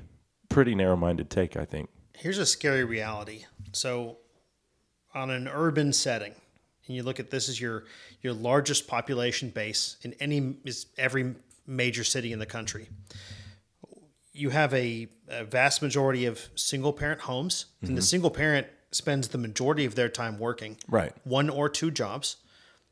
[0.48, 1.88] pretty narrow-minded take, I think.
[2.14, 3.46] here's a scary reality.
[3.72, 4.18] So,
[5.12, 6.34] on an urban setting,
[6.86, 7.84] and you look at this as your
[8.22, 11.34] your largest population base in any is every
[11.68, 12.88] major city in the country.
[14.32, 19.28] You have a, a vast majority of single parent homes, and the single parent spends
[19.28, 21.12] the majority of their time working, Right.
[21.24, 22.36] one or two jobs.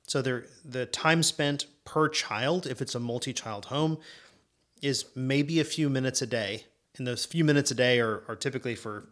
[0.06, 3.98] So they're, the time spent per child, if it's a multi-child home,
[4.82, 6.64] is maybe a few minutes a day.
[6.98, 9.08] And those few minutes a day are, are typically for,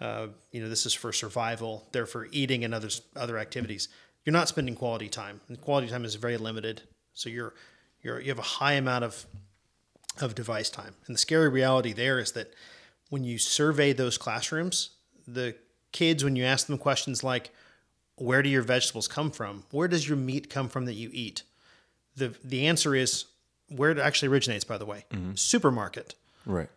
[0.00, 1.88] uh, you know, this is for survival.
[1.92, 3.88] They're for eating and others other activities.
[4.24, 6.82] You're not spending quality time, and quality time is very limited.
[7.14, 7.54] So you're
[8.02, 9.26] you're you have a high amount of
[10.20, 10.94] of device time.
[11.06, 12.52] And the scary reality there is that
[13.08, 14.90] when you survey those classrooms,
[15.26, 15.54] the
[15.92, 17.50] kids, when you ask them questions like,
[18.16, 19.64] where do your vegetables come from?
[19.70, 21.42] Where does your meat come from that you eat?
[22.16, 23.26] The, the answer is
[23.68, 26.14] where it actually originates, by the way, supermarket.
[26.44, 26.68] Right.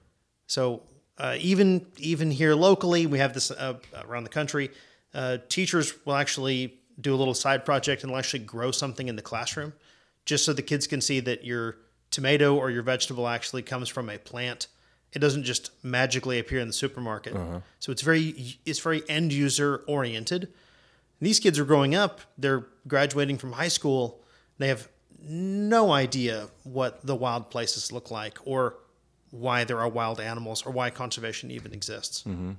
[0.47, 0.83] So
[1.17, 3.75] uh, even even here locally, we have this uh,
[4.07, 4.71] around the country.
[5.13, 9.15] Uh, teachers will actually do a little side project and will actually grow something in
[9.15, 9.73] the classroom,
[10.25, 11.77] just so the kids can see that your
[12.11, 14.67] tomato or your vegetable actually comes from a plant.
[15.11, 17.35] It doesn't just magically appear in the supermarket.
[17.35, 17.59] Uh-huh.
[17.79, 20.49] So it's very it's very end user oriented.
[21.19, 22.21] These kids are growing up.
[22.37, 24.21] They're graduating from high school.
[24.57, 24.89] They have
[25.25, 28.75] no idea what the wild places look like or
[29.31, 32.23] why there are wild animals or why conservation even exists.
[32.23, 32.51] Mm-hmm.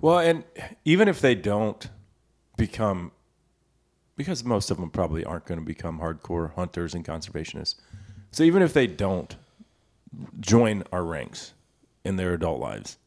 [0.00, 0.44] Well, and
[0.84, 1.88] even if they don't
[2.56, 3.12] become,
[4.16, 7.76] because most of them probably aren't going to become hardcore hunters and conservationists.
[8.30, 9.34] So even if they don't
[10.40, 11.54] join our ranks
[12.04, 12.98] in their adult lives,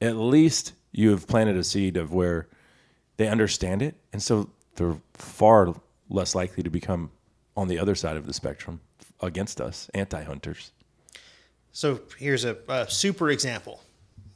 [0.00, 2.48] at least you have planted a seed of where
[3.16, 3.94] they understand it.
[4.12, 5.74] And so they're far
[6.08, 7.10] less likely to become
[7.56, 8.80] on the other side of the spectrum
[9.20, 10.72] against us, anti hunters.
[11.72, 13.80] So here's a, a super example.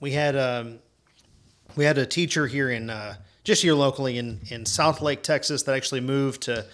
[0.01, 0.79] We had um,
[1.75, 5.63] we had a teacher here in uh, just here locally in in South Lake, Texas,
[5.63, 6.67] that actually moved to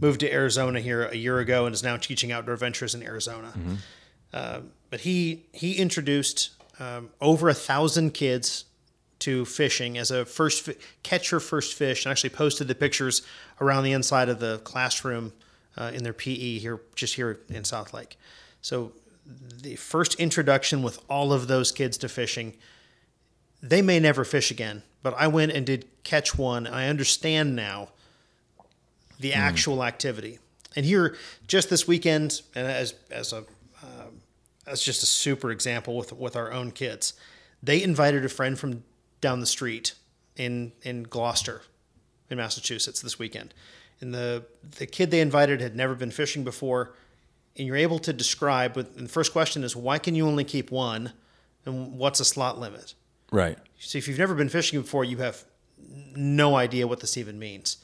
[0.00, 3.52] moved to Arizona here a year ago and is now teaching outdoor ventures in Arizona.
[4.32, 8.64] Uh, but he he introduced um, over a thousand kids
[9.18, 13.22] to fishing as a first fi- catch your first fish, and actually posted the pictures
[13.60, 15.32] around the inside of the classroom
[15.76, 18.16] uh, in their PE here, just here in South Lake.
[18.62, 18.92] So
[19.62, 22.54] the first introduction with all of those kids to fishing,
[23.62, 26.66] they may never fish again, but I went and did catch one.
[26.66, 27.88] I understand now
[29.18, 30.38] the actual activity.
[30.76, 33.38] And here, just this weekend, and as as a
[33.82, 34.22] um,
[34.66, 37.14] as just a super example with with our own kids,
[37.62, 38.84] they invited a friend from
[39.20, 39.94] down the street
[40.36, 41.62] in in Gloucester,
[42.30, 43.52] in Massachusetts, this weekend.
[44.00, 44.44] And the
[44.78, 46.94] the kid they invited had never been fishing before,
[47.56, 48.76] and you're able to describe.
[48.76, 51.12] With and the first question is, why can you only keep one,
[51.66, 52.94] and what's a slot limit?
[53.30, 53.58] Right.
[53.78, 55.44] So if you've never been fishing before, you have
[56.16, 57.78] no idea what this even means.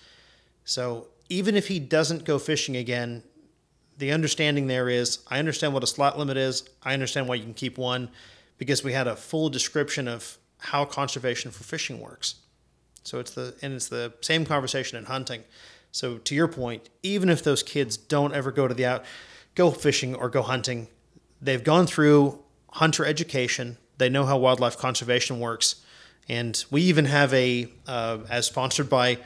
[0.65, 3.23] So even if he doesn't go fishing again,
[3.99, 6.69] the understanding there is I understand what a slot limit is.
[6.83, 8.11] I understand why you can keep one
[8.59, 12.37] because we had a full description of how conservation for fishing works.
[13.05, 15.45] So it's the and it's the same conversation in hunting.
[15.93, 19.05] So to your point, even if those kids don't ever go to the out
[19.55, 20.89] go fishing or go hunting,
[21.41, 22.41] they've gone through
[22.73, 23.79] hunter education.
[23.99, 25.77] They know how wildlife conservation works,
[26.29, 29.19] and we even have a uh, as sponsored by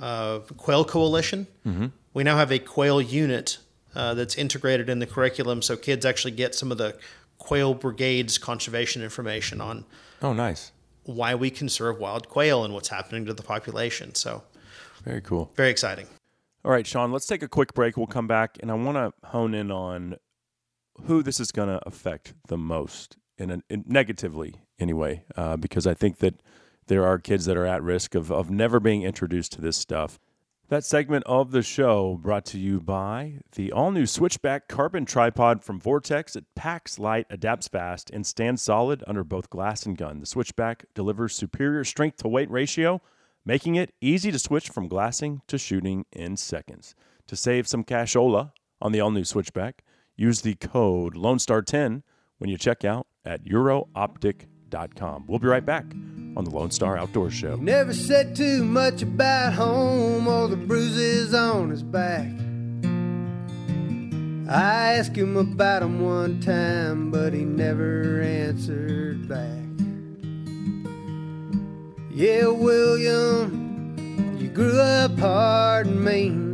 [0.00, 1.46] uh, Quail Coalition.
[2.14, 3.58] We now have a quail unit
[3.94, 6.96] uh, that's integrated in the curriculum, so kids actually get some of the
[7.38, 9.84] Quail Brigade's conservation information on
[10.22, 10.70] Oh, nice.
[11.04, 14.14] why we conserve wild quail and what's happening to the population.
[14.14, 14.44] So
[15.04, 15.50] Very cool.
[15.56, 16.06] very exciting.
[16.64, 17.96] All right, Sean, let's take a quick break.
[17.96, 20.16] We'll come back, and I want to hone in on
[21.06, 25.86] who this is going to affect the most, in, a, in negatively anyway, uh, because
[25.86, 26.40] I think that
[26.86, 30.18] there are kids that are at risk of, of never being introduced to this stuff.
[30.68, 35.62] That segment of the show brought to you by the all new Switchback carbon tripod
[35.62, 36.36] from Vortex.
[36.36, 40.20] It packs light, adapts fast, and stands solid under both glass and gun.
[40.20, 43.02] The Switchback delivers superior strength to weight ratio,
[43.44, 46.94] making it easy to switch from glassing to shooting in seconds.
[47.26, 49.84] To save some cashola on the all new Switchback,
[50.16, 52.02] use the code Lone Star 10
[52.38, 55.24] when you check out at eurooptic.com.
[55.26, 55.84] We'll be right back
[56.36, 57.56] on the Lone Star Outdoor Show.
[57.56, 62.26] Never said too much about home or the bruises on his back.
[64.48, 69.48] I asked him about him one time, but he never answered back.
[72.10, 76.53] Yeah, William, you grew up hard and mean.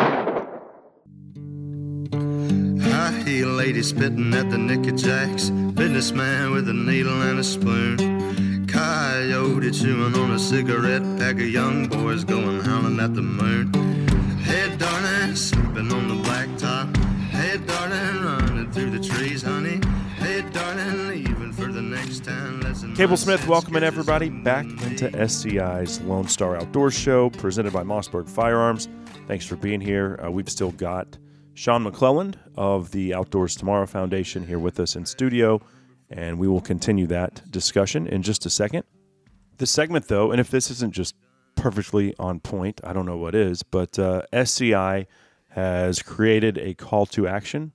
[3.01, 5.49] High heel lady spitting at the Nicky Jacks.
[5.49, 8.67] Businessman with a needle and a spoon.
[8.67, 11.01] Coyote chewing on a cigarette.
[11.17, 13.73] Pack of young boys going howling at the moon.
[14.43, 16.95] Hey, darling, sleeping on the blacktop.
[17.31, 19.81] Hey, darling, running through the trees, honey.
[20.17, 22.59] Hey, darling, leaving for the next town.
[22.61, 28.29] Listen, Cable Smith welcoming everybody back into SCI's Lone Star Outdoor Show, presented by Mossberg
[28.29, 28.89] Firearms.
[29.27, 30.19] Thanks for being here.
[30.23, 31.17] Uh, we've still got
[31.53, 35.61] Sean McClelland of the Outdoors Tomorrow Foundation here with us in studio,
[36.09, 38.83] and we will continue that discussion in just a second.
[39.57, 41.15] This segment, though, and if this isn't just
[41.55, 45.07] perfectly on point, I don't know what is, but uh, SCI
[45.49, 47.73] has created a call to action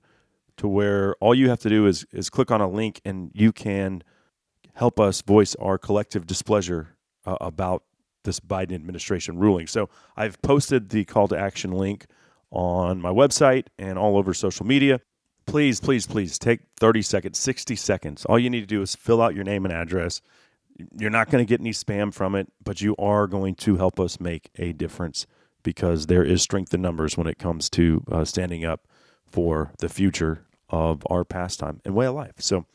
[0.57, 3.53] to where all you have to do is is click on a link and you
[3.53, 4.03] can
[4.75, 6.97] help us voice our collective displeasure
[7.27, 7.83] uh, about
[8.25, 9.67] this Biden administration ruling.
[9.67, 12.07] So I've posted the call to action link
[12.51, 15.01] on my website and all over social media.
[15.47, 18.25] Please, please, please take 30 seconds, 60 seconds.
[18.25, 20.21] All you need to do is fill out your name and address.
[20.99, 24.01] You're not going to get any spam from it, but you are going to help
[24.01, 25.27] us make a difference
[25.63, 28.87] because there is strength in numbers when it comes to uh, standing up
[29.25, 32.35] for the future of our pastime and way of life.
[32.39, 32.67] So,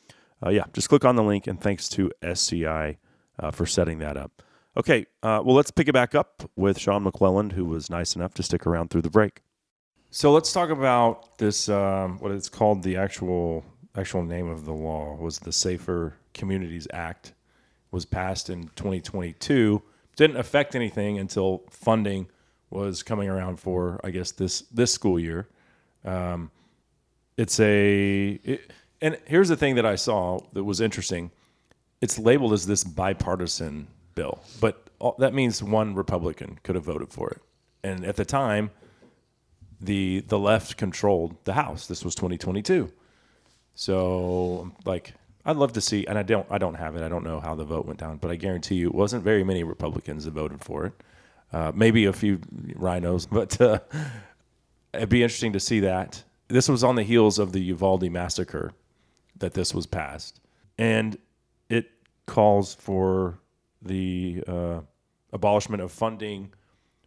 [0.46, 2.98] uh, yeah, just click on the link, and thanks to SCI
[3.40, 4.42] uh, for setting that up.
[4.76, 8.34] Okay, uh, well, let's pick it back up with Sean McClelland, who was nice enough
[8.36, 9.42] to stick around through the break.
[10.14, 11.70] So let's talk about this.
[11.70, 13.64] Um, what it's called, the actual
[13.96, 17.32] actual name of the law was the Safer Communities Act.
[17.92, 19.82] Was passed in 2022.
[20.18, 22.28] Didn't affect anything until funding
[22.70, 25.48] was coming around for, I guess this this school year.
[26.04, 26.52] Um,
[27.38, 28.70] it's a it,
[29.02, 31.32] and here's the thing that I saw that was interesting.
[32.02, 37.14] It's labeled as this bipartisan bill, but all, that means one Republican could have voted
[37.14, 37.42] for it.
[37.84, 38.72] And at the time,
[39.82, 41.88] the the left controlled the House.
[41.88, 42.92] This was 2022.
[43.76, 45.14] So like
[45.46, 47.04] I'd love to see and I don't I don't have it.
[47.04, 49.44] I don't know how the vote went down, but I guarantee you it wasn't very
[49.44, 50.94] many Republicans that voted for it.
[51.52, 52.40] Uh, maybe a few
[52.76, 53.80] rhinos, but uh,
[54.94, 56.24] it'd be interesting to see that.
[56.48, 58.74] This was on the heels of the Uvalde massacre
[59.38, 60.40] that this was passed,
[60.78, 61.18] and
[61.70, 61.90] it
[62.26, 63.40] calls for
[63.82, 64.82] the uh,
[65.34, 66.54] abolishment of funding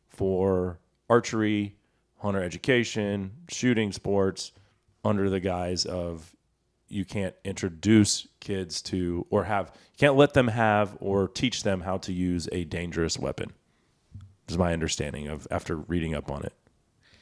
[0.09, 1.75] for archery,
[2.19, 4.53] hunter education, shooting sports,
[5.05, 6.35] under the guise of
[6.89, 11.81] you can't introduce kids to or have you can't let them have or teach them
[11.81, 13.53] how to use a dangerous weapon.
[14.49, 16.53] Is my understanding of after reading up on it.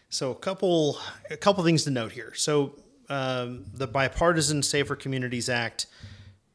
[0.08, 0.98] So a couple
[1.30, 2.34] a couple things to note here.
[2.34, 2.74] So
[3.08, 5.86] um, the Bipartisan Safer Communities Act.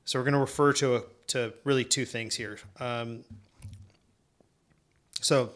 [0.05, 2.57] So we're going to refer to to really two things here.
[2.79, 3.23] Um,
[5.21, 5.51] so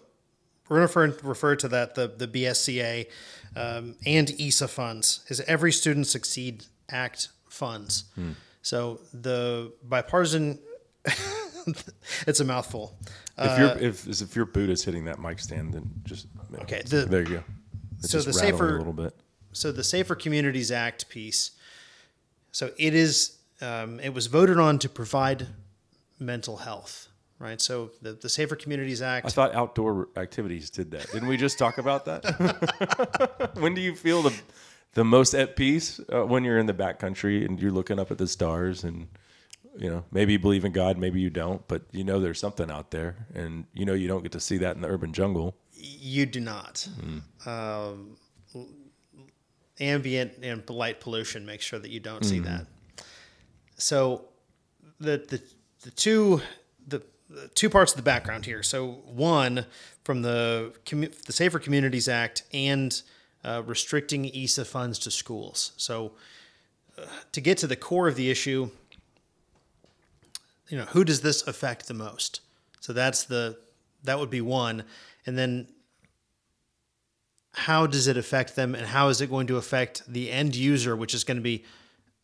[0.70, 3.08] we're going to refer, refer to that the the BSCA
[3.56, 8.06] um, and ESA funds is Every Student Succeed Act funds.
[8.62, 10.60] So the bipartisan.
[12.28, 12.96] it's a mouthful.
[13.38, 16.28] If your if if your boot is hitting that mic stand, then just
[16.62, 17.44] Okay, the- there you go.
[18.00, 19.14] It's so the safer- a little bit.
[19.52, 21.52] so the Safer Communities Act piece.
[22.52, 23.38] So it is.
[23.62, 25.48] Um, it was voted on to provide
[26.20, 27.08] mental health,
[27.42, 27.60] right?
[27.60, 29.26] So the, the Safer Communities Act.
[29.26, 31.12] I thought outdoor activities did that.
[31.12, 33.52] Didn't we just talk about that?
[33.60, 34.34] when do you feel the
[34.94, 38.18] the most at peace uh, when you're in the backcountry and you're looking up at
[38.18, 39.08] the stars and
[39.78, 42.70] you know maybe you believe in God, maybe you don't, but you know there's something
[42.70, 45.56] out there, and you know you don't get to see that in the urban jungle.
[45.74, 46.88] you do not.
[47.46, 48.18] Um,
[49.80, 52.68] ambient and light pollution make sure that you don't see that.
[53.78, 54.26] So
[55.00, 55.42] the the
[55.82, 56.42] the two
[57.56, 58.64] two parts of the background here.
[58.64, 59.66] So one
[60.04, 60.74] from the
[61.26, 63.02] the Safer Communities Act and
[63.44, 65.72] uh, restricting ESA funds to schools.
[65.78, 66.14] So
[66.98, 68.70] uh, to get to the core of the issue,
[70.70, 72.42] you know, who does this affect the most?
[72.80, 73.58] So that's the
[74.04, 74.84] that would be one,
[75.26, 75.68] and then
[77.54, 80.96] how does it affect them, and how is it going to affect the end user,
[80.96, 81.64] which is going to be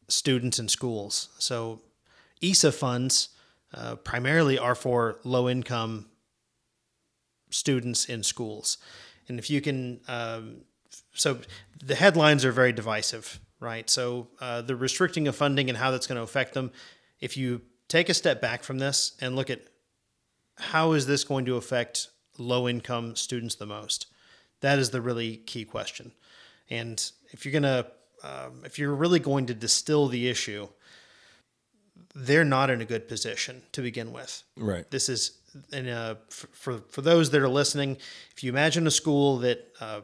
[0.08, 1.30] students and schools?
[1.38, 1.82] So
[2.42, 3.30] ESA funds
[3.74, 6.08] uh, primarily are for low income
[7.50, 8.78] students in schools,
[9.28, 10.62] and if you can um,
[11.14, 11.40] so
[11.84, 13.90] the headlines are very divisive, right?
[13.90, 16.72] So uh, the restricting of funding and how that's going to affect them.
[17.20, 19.62] If you take a step back from this and look at
[20.58, 24.08] how is this going to affect low income students the most,
[24.62, 26.12] that is the really key question.
[26.70, 27.88] And if you're gonna,
[28.24, 30.68] um, if you're really going to distill the issue,
[32.20, 34.44] they're not in a good position to begin with.
[34.58, 34.90] Right.
[34.90, 35.38] This is
[35.72, 37.98] in a, f- for for those that are listening.
[38.36, 40.02] If you imagine a school that uh,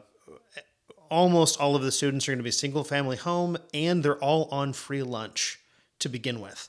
[1.10, 4.48] almost all of the students are going to be single family home and they're all
[4.52, 5.58] on free lunch
[5.98, 6.68] to begin with.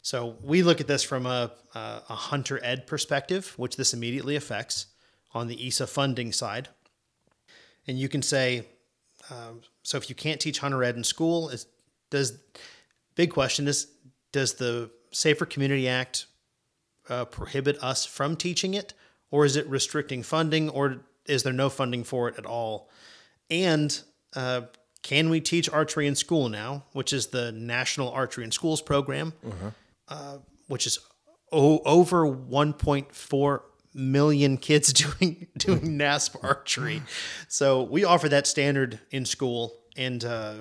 [0.00, 4.36] So we look at this from a, a, a hunter ed perspective, which this immediately
[4.36, 4.86] affects
[5.32, 6.68] on the ESA funding side.
[7.86, 8.66] And you can say,
[9.30, 11.66] um, so if you can't teach hunter ed in school, is
[12.10, 12.38] does
[13.16, 13.88] big question is
[14.34, 16.26] does the Safer Community Act
[17.08, 18.92] uh, prohibit us from teaching it,
[19.30, 22.90] or is it restricting funding, or is there no funding for it at all?
[23.48, 23.98] And
[24.34, 24.62] uh,
[25.02, 29.32] can we teach archery in school now, which is the National Archery in Schools program,
[30.08, 30.98] uh, which is
[31.52, 33.60] o- over 1.4
[33.94, 37.02] million kids doing doing NASP archery.
[37.48, 40.54] So we offer that standard in school, and uh,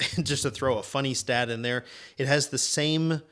[0.22, 1.84] just to throw a funny stat in there,
[2.18, 3.22] it has the same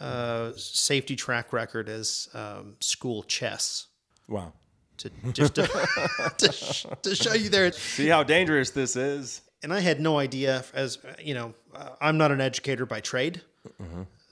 [0.00, 3.86] uh, safety track record as um, school chess.
[4.28, 4.52] Wow.
[4.98, 5.66] To just to,
[6.38, 9.40] to, sh- to show you there, See how dangerous this is.
[9.62, 10.64] and I had no idea.
[10.74, 13.40] As you know, uh, I'm not an educator by trade.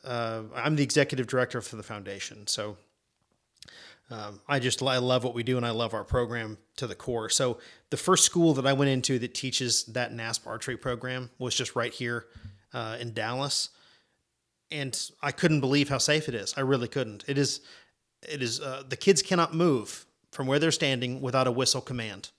[0.05, 2.77] Uh, I'm the executive director for the foundation, so
[4.11, 6.97] um, I just I love what we do, and I love our program to the
[6.97, 7.31] core.
[7.31, 7.59] So
[7.91, 11.77] the first school that I went into that teaches that NASP archery program was just
[11.77, 12.27] right here
[12.75, 13.69] uh, in Dallas,
[14.71, 16.55] and I couldn't believe how safe it is.
[16.57, 17.25] I really couldn't.
[17.29, 17.61] It is,
[18.29, 18.61] it is.
[18.61, 22.31] Uh, the kids cannot move from where they're standing without a whistle command.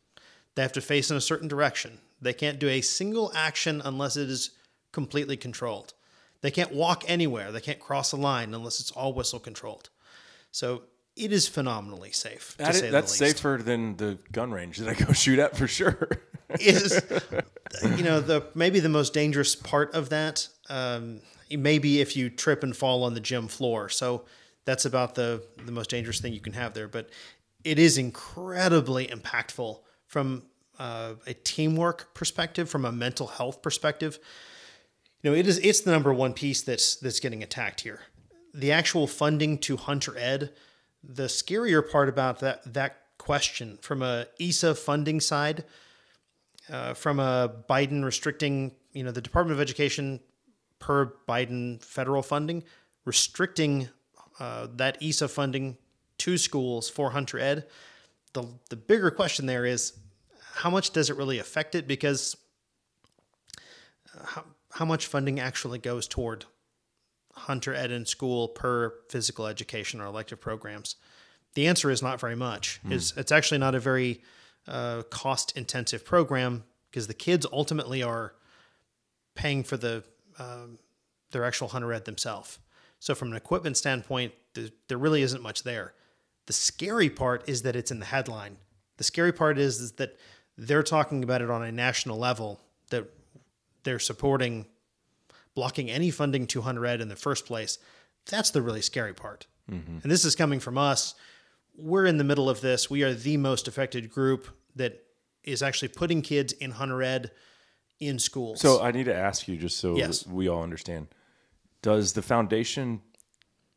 [0.56, 2.00] They have to face in a certain direction.
[2.22, 4.52] They can't do a single action unless it is
[4.92, 5.94] completely controlled.
[6.42, 7.52] They can't walk anywhere.
[7.52, 9.90] They can't cross a line unless it's all whistle controlled.
[10.52, 10.84] So
[11.16, 12.52] it is phenomenally safe.
[12.52, 13.38] To That say is, the that's least.
[13.38, 16.10] safer than the gun range that I go shoot at for sure.
[16.60, 17.02] is
[17.96, 22.62] you know the maybe the most dangerous part of that um, maybe if you trip
[22.64, 24.26] and fall on the gym floor so
[24.66, 27.10] that's about the the most dangerous thing you can have there but
[27.64, 30.44] it is incredibly impactful from
[30.78, 34.20] uh, a teamwork perspective from a mental health perspective
[35.22, 38.02] you know it is it's the number one piece that's that's getting attacked here
[38.54, 40.52] the actual funding to hunter ed
[41.04, 45.64] the scarier part about that that question from a ESA funding side
[46.72, 50.20] uh, from a Biden restricting, you know, the Department of Education
[50.80, 52.64] per Biden federal funding,
[53.06, 53.90] restricting
[54.40, 55.78] uh, that ESA funding
[56.18, 57.68] to schools for Hunter Ed.
[58.34, 59.94] The, the bigger question there is
[60.56, 61.88] how much does it really affect it?
[61.88, 62.36] Because
[64.18, 64.44] uh, how,
[64.74, 66.46] how much funding actually goes toward
[67.34, 70.96] Hunter Ed in school per physical education or elective programs?
[71.54, 72.80] The answer is not very much.
[72.94, 74.22] It's, it's actually not a very
[74.68, 78.34] uh, cost intensive program because the kids ultimately are
[79.36, 80.04] paying for the
[80.40, 80.78] um,
[81.32, 82.60] their actual hunter ed themselves.
[83.00, 85.94] So from an equipment standpoint, th- there really isn't much there.
[86.46, 88.58] The scary part is that it's in the headline.
[88.98, 90.18] The scary part is, is that
[90.58, 92.60] they're talking about it on a national level
[92.90, 93.10] that
[93.84, 94.66] they're supporting
[95.56, 97.78] blocking any funding to hunter ed in the first place.
[98.30, 99.48] That's the really scary part.
[99.70, 100.00] Mm-hmm.
[100.04, 101.16] And this is coming from us.
[101.78, 102.90] We're in the middle of this.
[102.90, 105.04] We are the most affected group that
[105.44, 107.32] is actually putting kids in hunter ed
[108.00, 108.60] in schools.
[108.62, 110.26] So I need to ask you, just so Yes.
[110.28, 111.08] we all understand,
[111.82, 113.02] does the foundation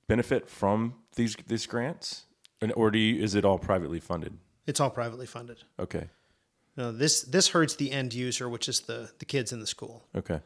[0.07, 2.25] benefit from these these grants,
[2.61, 4.39] and, or do you, is it all privately funded?
[4.67, 5.63] it's all privately funded.
[5.79, 6.09] Okay,
[6.77, 10.05] No, this this hurts the end user, which is the the kids in the school.
[10.17, 10.41] okay,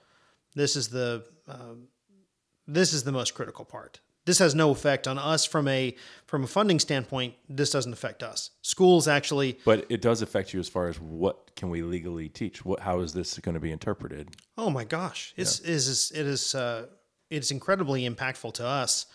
[0.55, 1.89] This is the um,
[2.67, 4.01] this is the most critical part.
[4.27, 5.95] This has no effect on us from a
[6.27, 7.35] from a funding standpoint.
[7.49, 8.51] This doesn't affect us.
[8.61, 9.59] Schools actually.
[9.65, 12.65] but it does affect you as far as what can we legally teach?
[12.65, 14.29] What how is this going to be interpreted?
[14.59, 16.87] Oh my gosh, it's it is it is uh,
[17.31, 19.07] it's incredibly impactful to us.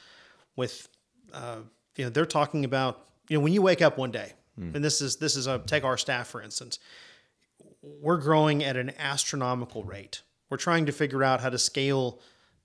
[0.56, 0.88] With
[1.32, 1.58] uh,
[1.96, 5.00] you know they're talking about you know when you wake up one day, and this
[5.02, 6.80] is this is a take our staff for instance.
[7.82, 10.22] We're growing at an astronomical rate.
[10.54, 12.20] We're trying to figure out how to scale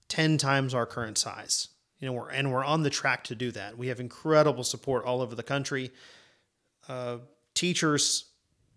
[0.09, 1.69] ten times our current size.
[2.01, 3.79] You know, we're and we're on the track to do that.
[3.79, 5.91] We have incredible support all over the country.
[6.87, 7.17] Uh,
[7.55, 8.27] teachers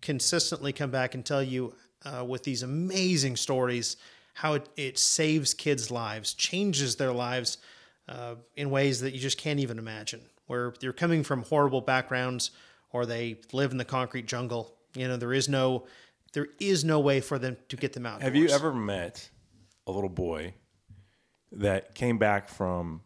[0.00, 1.74] consistently come back and tell you
[2.06, 3.98] uh, with these amazing stories
[4.32, 7.58] how it, it saves kids' lives, changes their lives
[8.08, 10.22] uh, in ways that you just can't even imagine.
[10.46, 12.50] Where they're coming from horrible backgrounds
[12.92, 14.72] or they live in the concrete jungle.
[14.94, 15.84] You know, there is no
[16.32, 18.22] there is no way for them to get them out.
[18.22, 19.30] Have you ever met
[19.86, 20.54] a little boy
[21.52, 23.02] that came back from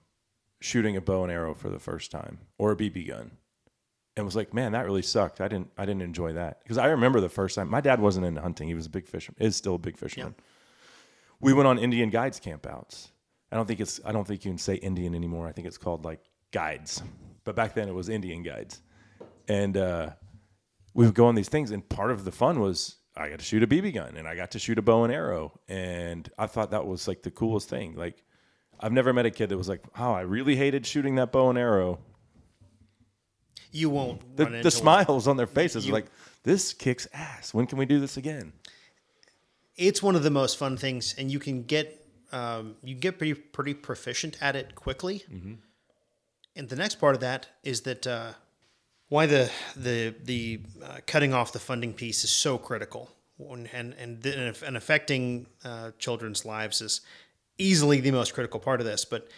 [0.60, 3.32] shooting a bow and arrow for the first time or a BB gun
[4.16, 5.40] and was like, "Man, that really sucked.
[5.40, 8.26] I didn't I didn't enjoy that." Because I remember the first time my dad wasn't
[8.26, 8.68] into hunting.
[8.68, 9.36] He was a big fisherman.
[9.40, 10.34] Is still a big fisherman.
[11.40, 13.08] We went on Indian guides campouts.
[13.52, 15.46] I don't think it's I don't think you can say Indian anymore.
[15.46, 16.20] I think it's called like
[16.52, 17.02] guides.
[17.44, 18.80] But back then it was Indian guides.
[19.48, 20.10] And uh
[20.94, 23.44] we would go on these things and part of the fun was I got to
[23.44, 26.46] shoot a BB gun and I got to shoot a bow and arrow and I
[26.46, 27.94] thought that was like the coolest thing.
[27.96, 28.22] Like
[28.78, 31.48] I've never met a kid that was like, "Oh, I really hated shooting that bow
[31.48, 31.98] and arrow."
[33.72, 34.36] You won't.
[34.36, 36.06] The, the smiles on their faces You- are like,
[36.42, 37.52] "This kicks ass.
[37.54, 38.52] When can we do this again?"
[39.76, 43.34] It's one of the most fun things, and you can get um, you get pretty
[43.34, 45.24] pretty proficient at it quickly.
[46.54, 48.32] And the next part of that is that uh,
[49.08, 53.94] why the the the uh, cutting off the funding piece is so critical, and and
[53.94, 57.00] and, and affecting uh, children's lives is
[57.58, 59.04] easily the most critical part of this.
[59.04, 59.28] But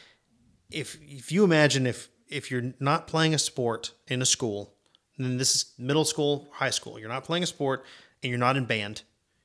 [0.70, 4.74] if if you imagine if if you're not playing a sport in a school,
[5.18, 7.84] then this is middle school, high school, you're not playing a sport
[8.22, 9.02] and you're not in band,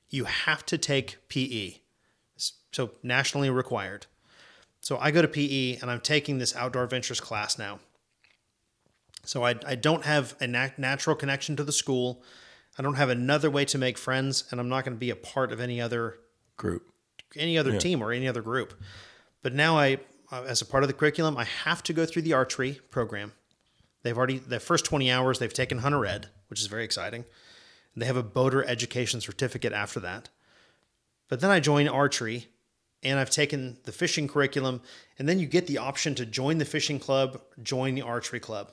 [0.09, 1.75] you have to take PE.
[2.71, 4.07] So nationally required.
[4.81, 7.79] So I go to PE and I'm taking this outdoor ventures class now.
[9.25, 12.23] So I, I don't have a nat- natural connection to the school.
[12.77, 15.15] I don't have another way to make friends, and I'm not going to be a
[15.15, 16.17] part of any other
[16.57, 16.83] Group.
[17.35, 18.73] any other team or any other group.
[19.41, 19.99] But now I,
[20.31, 23.33] uh, as a part of the curriculum, I have to go through the archery program.
[24.03, 27.25] They've already the first 20 hours they've taken hunter ed, which is very exciting.
[27.95, 30.29] They have a boater education certificate after that.
[31.29, 32.47] But then I join archery
[33.03, 34.81] and I've taken the fishing curriculum
[35.19, 38.71] and then you get the option to join the fishing club, join the archery club.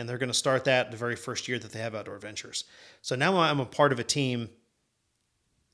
[0.00, 2.64] And they're going to start that the very first year that they have outdoor ventures.
[3.02, 4.48] So now I'm a part of a team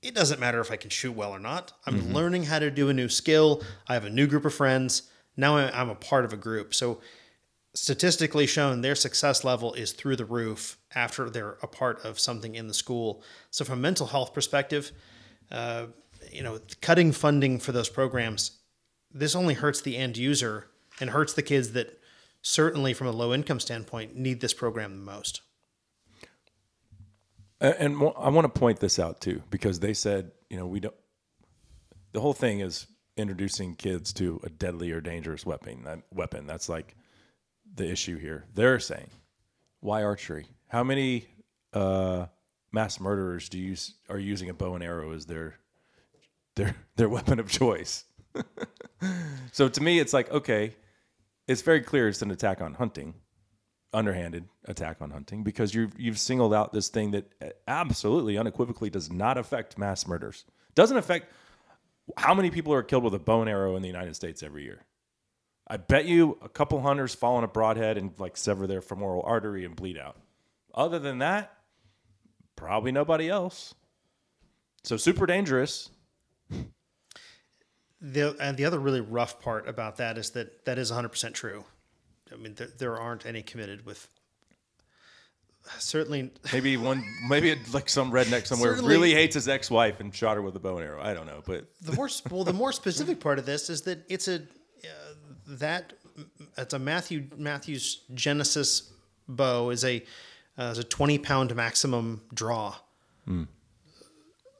[0.03, 1.73] it doesn't matter if I can shoot well or not.
[1.87, 3.63] I'm learning how to do a new skill.
[3.89, 5.11] I have a new group of friends.
[5.37, 6.75] Now I'm a part of a group.
[6.75, 7.01] So,
[7.75, 12.55] statistically shown, their success level is through the roof after they're a part of something
[12.55, 13.23] in the school.
[13.51, 14.93] So, from a mental health perspective,
[15.51, 15.87] uh,
[16.31, 18.53] you know, cutting funding for those programs,
[19.13, 20.69] this only hurts the end user
[21.01, 22.01] and hurts the kids that
[22.47, 25.41] certainly, from a low income standpoint, need this program the most.
[27.61, 30.95] And I want to point this out too, because they said, you know, we don't.
[32.13, 32.87] The whole thing is
[33.17, 35.83] introducing kids to a deadly or dangerous weapon.
[35.85, 36.47] That weapon.
[36.47, 36.95] That's like
[37.75, 38.45] the issue here.
[38.55, 39.09] They're saying,
[39.81, 40.47] why archery?
[40.69, 41.27] How many
[41.73, 42.27] uh,
[42.71, 43.75] mass murderers do you
[44.09, 45.57] are using a bow and arrow as their
[46.55, 48.05] their their weapon of choice?
[49.53, 50.77] so to me, it's like okay,
[51.47, 53.15] it's very clear it's an attack on hunting
[53.93, 58.91] underhanded attack on hunting because you've you've singled out this thing that uh, absolutely unequivocally
[58.91, 60.45] does not affect mass murders.
[60.75, 61.33] Doesn't affect
[62.17, 64.65] how many people are killed with a bow and arrow in the United States every
[64.65, 64.85] year.
[65.67, 69.23] I bet you a couple hunters fall on a broadhead and like sever their femoral
[69.25, 70.17] artery and bleed out.
[70.75, 71.53] Other than that,
[72.55, 73.75] probably nobody else.
[74.85, 75.91] So super dangerous.
[78.01, 81.65] The and the other really rough part about that is that that is 100% true.
[82.33, 84.09] I mean, there, there aren't any committed with.
[85.79, 90.43] Certainly, Maybe one, maybe like some redneck somewhere really hates his ex-wife and shot her
[90.43, 91.03] with a bow and arrow.
[91.03, 94.05] I don't know, but the more well, the more specific part of this is that
[94.09, 95.15] it's a uh,
[95.49, 95.95] that
[96.57, 98.93] it's a Matthew Mathews Genesis
[99.27, 100.05] bow is a
[100.59, 102.77] uh, is a 20 pound maximum draw.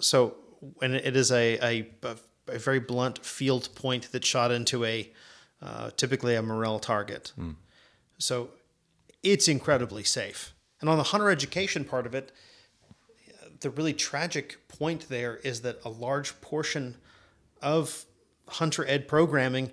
[0.01, 0.35] So,
[0.83, 2.17] and it is a, a a
[2.47, 5.11] very blunt field point that shot into a
[5.63, 7.33] uh, typically a Morrell target.
[8.19, 8.51] So,
[9.23, 10.53] it's incredibly safe.
[10.81, 12.33] And on the hunter education part of it,
[13.61, 16.97] the really tragic point there is that a large portion
[17.63, 18.05] of
[18.49, 19.73] hunter ed programming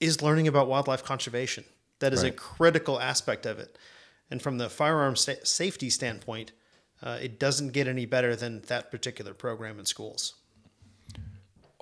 [0.00, 1.64] is learning about wildlife conservation.
[2.00, 3.78] That is a critical aspect of it.
[4.30, 6.52] And from the firearm sa- safety standpoint,
[7.02, 10.34] uh, it doesn't get any better than that particular program in schools.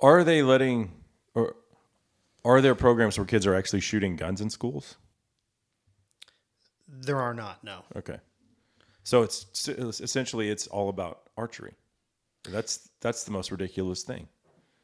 [0.01, 0.91] Are they letting,
[1.35, 1.55] or
[2.43, 4.97] are there programs where kids are actually shooting guns in schools?
[6.87, 7.83] There are not, no.
[7.95, 8.17] Okay,
[9.03, 11.75] so it's essentially it's all about archery.
[12.49, 14.27] That's that's the most ridiculous thing.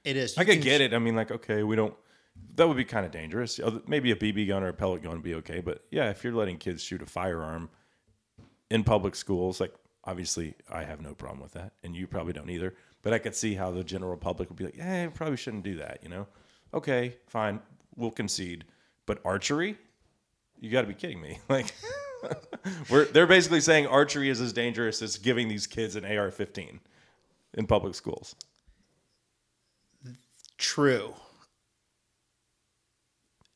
[0.03, 0.38] It is.
[0.38, 0.93] I could get it.
[0.93, 1.93] I mean, like, okay, we don't.
[2.55, 3.59] That would be kind of dangerous.
[3.88, 6.34] Maybe a BB gun or a pellet gun would be okay, but yeah, if you're
[6.34, 7.70] letting kids shoot a firearm
[8.70, 12.49] in public schools, like obviously I have no problem with that, and you probably don't
[12.51, 12.76] either.
[13.08, 15.78] But I could see how the general public would be like, "Eh, probably shouldn't do
[15.78, 16.28] that." You know?
[16.74, 17.62] Okay, fine,
[17.95, 18.66] we'll concede.
[19.05, 19.78] But archery,
[20.60, 21.39] you got to be kidding me!
[21.47, 21.74] Like,
[22.89, 26.82] we're they're basically saying archery is as dangerous as giving these kids an AR-15.
[27.53, 28.36] in public schools.
[30.58, 31.14] True.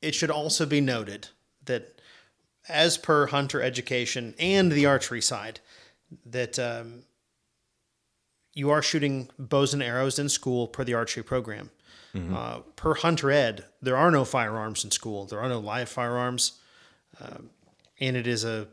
[0.02, 1.28] It should also be noted
[1.66, 2.02] that,
[2.70, 5.60] as per hunter education and the archery side,
[6.26, 7.04] that um,
[8.54, 11.70] you are shooting bows and arrows in school per the archery program.
[12.14, 15.26] Uh, per hunter ed, there are no firearms in school.
[15.26, 16.60] There are no live firearms,
[17.22, 17.50] Um
[18.02, 18.68] and it is a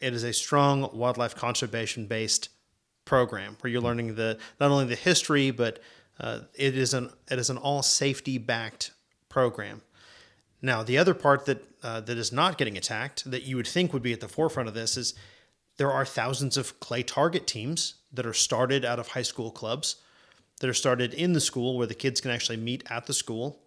[0.00, 2.48] it is a strong wildlife conservation based
[3.04, 5.78] program where you're learning the not only the history but
[6.18, 8.90] uh, it is an it is an all safety backed
[9.28, 9.82] program.
[10.60, 13.92] Now the other part that uh, that is not getting attacked that you would think
[13.92, 15.14] would be at the forefront of this is
[15.76, 19.96] there are thousands of clay target teams that are started out of high school clubs
[20.60, 23.60] that are started in the school where the kids can actually meet at the school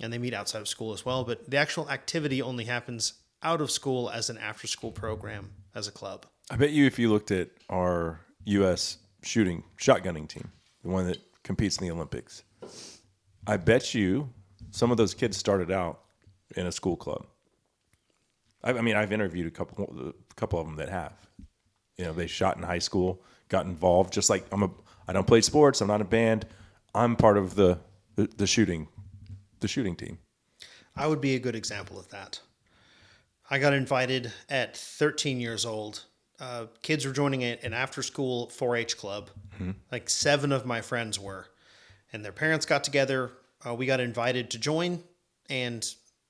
[0.00, 3.60] and they meet outside of school as well but the actual activity only happens out
[3.60, 7.10] of school as an after school program as a club I bet you if you
[7.10, 8.98] looked at our U.S.
[9.22, 12.44] shooting shotgunning team, the one that competes in the Olympics,
[13.46, 14.30] I bet you
[14.70, 16.02] some of those kids started out
[16.56, 17.26] in a school club.
[18.62, 21.14] I, I mean, I've interviewed a couple, a couple of them that have.
[21.98, 24.12] You know, they shot in high school, got involved.
[24.12, 24.70] Just like I'm a,
[25.08, 25.80] I don't play sports.
[25.80, 26.46] I'm not a band.
[26.94, 27.78] I'm part of the
[28.16, 28.88] the, the shooting,
[29.60, 30.18] the shooting team.
[30.96, 32.40] I would be a good example of that.
[33.50, 36.04] I got invited at 13 years old.
[36.40, 39.30] Uh, kids were joining an after school 4 H club.
[39.92, 41.46] Like seven of my friends were.
[42.12, 43.32] And their parents got together.
[43.66, 45.02] Uh, we got invited to join
[45.48, 45.86] and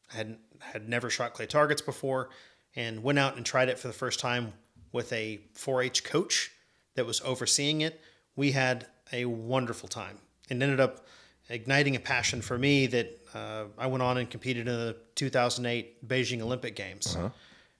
[0.08, 2.30] had, had never shot clay targets before
[2.74, 4.52] and went out and tried it for the first time
[4.92, 6.50] with a 4 H coach
[6.97, 8.01] that was overseeing it.
[8.34, 10.18] We had a wonderful time
[10.51, 11.07] and ended up
[11.49, 16.07] igniting a passion for me that uh, I went on and competed in the 2008
[16.09, 17.16] Beijing Olympic Games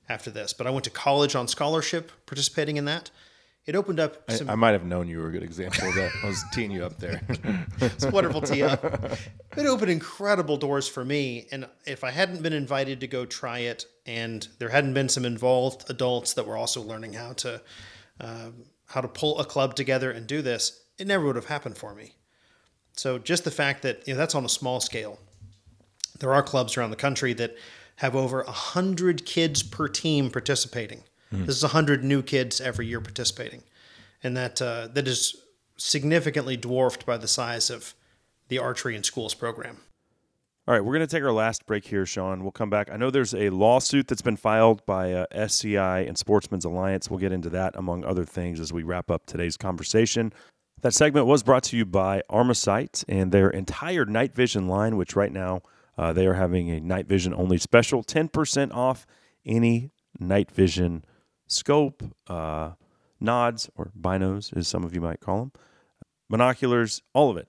[0.09, 0.53] after this.
[0.53, 3.11] But I went to college on scholarship, participating in that.
[3.67, 5.95] It opened up I, some I might have known you were a good example of
[5.97, 6.13] that.
[6.23, 7.21] I was teeing you up there.
[7.81, 8.85] it's a wonderful tee up.
[9.57, 11.49] It opened incredible doors for me.
[11.51, 15.25] And if I hadn't been invited to go try it, and there hadn't been some
[15.25, 17.61] involved adults that were also learning how to
[18.21, 21.77] um, how to pull a club together and do this, it never would have happened
[21.77, 22.15] for me.
[22.95, 25.19] So just the fact that you know that's on a small scale.
[26.19, 27.57] There are clubs around the country that
[27.97, 31.03] have over a hundred kids per team participating.
[31.31, 33.63] This is a hundred new kids every year participating,
[34.23, 35.37] and that uh, that is
[35.77, 37.95] significantly dwarfed by the size of
[38.49, 39.79] the archery in schools program.
[40.69, 42.43] All right, we're going to take our last break here, Sean.
[42.43, 42.91] We'll come back.
[42.91, 47.09] I know there's a lawsuit that's been filed by uh, SCI and Sportsmen's Alliance.
[47.09, 50.33] We'll get into that, among other things, as we wrap up today's conversation.
[50.81, 55.15] That segment was brought to you by Armasight and their entire night vision line, which
[55.15, 55.63] right now
[55.97, 59.07] uh, they are having a night vision only special 10% off
[59.45, 61.05] any night vision
[61.47, 62.73] scope, uh,
[63.21, 65.53] nods, or binos, as some of you might call them,
[66.29, 67.47] binoculars, all of it.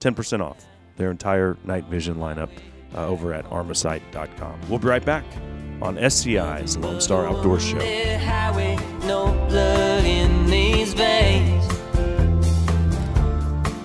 [0.00, 0.66] 10% off
[1.00, 2.50] their entire night vision lineup
[2.94, 4.60] uh, over at armasight.com.
[4.68, 5.24] We'll be right back
[5.80, 7.78] on SCI's Lone Star Outdoor Show.
[7.78, 8.76] highway,
[9.06, 11.64] no blood in these veins.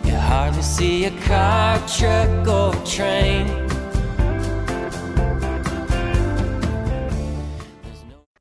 [0.05, 3.47] You hardly see a car, truck, or train.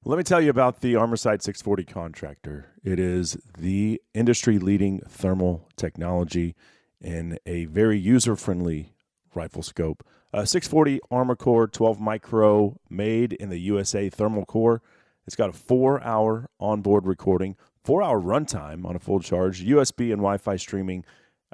[0.07, 2.72] Let me tell you about the Armasight 640 contractor.
[2.83, 6.57] It is the industry leading thermal technology
[7.01, 8.95] in a very user friendly
[9.34, 10.05] rifle scope.
[10.32, 14.82] Uh, 640 Armor Core 12 micro made in the USA thermal core.
[15.26, 20.12] It's got a four hour onboard recording, four hour runtime on a full charge, USB
[20.12, 21.05] and Wi Fi streaming,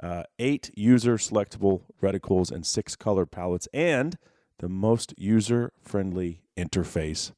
[0.01, 4.17] uh, eight user selectable reticles, and six color palettes, and
[4.57, 7.31] the most user friendly interface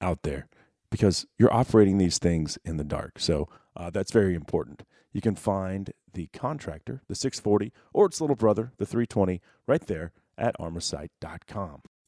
[0.00, 0.48] out there
[0.90, 3.18] because you're operating these things in the dark.
[3.18, 4.82] So uh, that's very important.
[5.12, 10.12] You can find the contractor, the 640, or its little brother, the 320, right there
[10.38, 11.82] at armasight.com.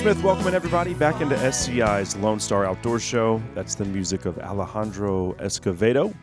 [0.00, 3.42] Smith welcoming everybody back into SCI's Lone Star Outdoor Show.
[3.54, 6.14] That's the music of Alejandro Escovedo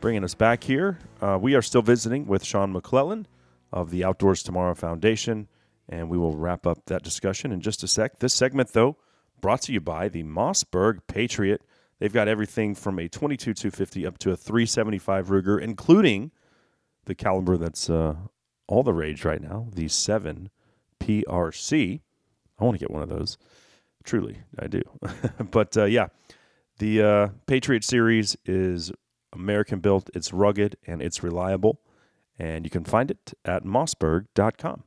[0.00, 0.98] bringing us back here.
[1.20, 3.26] Uh, we are still visiting with Sean McClellan
[3.70, 5.46] of the Outdoors Tomorrow Foundation,
[5.90, 8.18] and we will wrap up that discussion in just a sec.
[8.18, 8.96] This segment, though,
[9.42, 11.60] brought to you by the Mossberg Patriot.
[11.98, 16.30] They've got everything from a 22 250 up to a 375 Ruger, including
[17.04, 18.14] the caliber that's uh,
[18.66, 20.48] all the rage right now, the 7
[20.98, 22.00] PRC.
[22.58, 23.38] I want to get one of those.
[24.04, 24.82] Truly, I do.
[25.50, 26.08] but uh, yeah,
[26.78, 28.92] the uh, Patriot series is
[29.32, 31.80] American built, it's rugged, and it's reliable.
[32.38, 34.84] And you can find it at mossberg.com.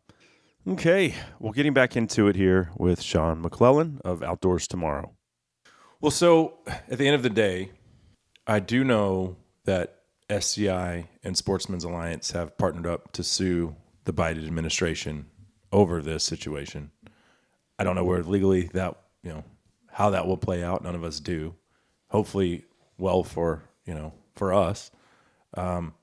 [0.67, 5.15] Okay, well, getting back into it here with Sean McClellan of Outdoors Tomorrow.
[5.99, 7.71] Well, so at the end of the day,
[8.47, 14.45] I do know that SCI and Sportsmen's Alliance have partnered up to sue the Biden
[14.45, 15.27] administration
[15.71, 16.91] over this situation.
[17.79, 19.43] I don't know where legally that you know
[19.91, 20.83] how that will play out.
[20.83, 21.55] None of us do.
[22.09, 22.65] Hopefully,
[22.97, 24.91] well for you know for us.
[25.53, 25.93] Um,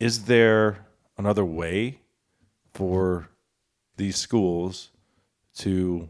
[0.00, 0.86] is there
[1.18, 2.00] another way
[2.72, 3.28] for
[3.96, 4.90] these schools
[5.56, 6.08] to,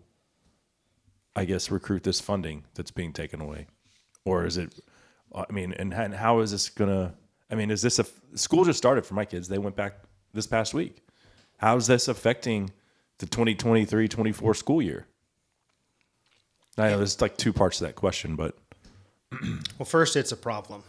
[1.36, 3.66] I guess, recruit this funding that's being taken away,
[4.24, 4.80] or is it?
[5.34, 7.14] I mean, and, and how is this gonna?
[7.50, 8.06] I mean, is this a
[8.36, 9.48] school just started for my kids?
[9.48, 9.98] They went back
[10.32, 11.04] this past week.
[11.58, 12.70] How is this affecting
[13.18, 15.06] the 2023-24 school year?
[16.76, 18.56] I know there's like two parts to that question, but
[19.78, 20.82] Well, first, it's a problem.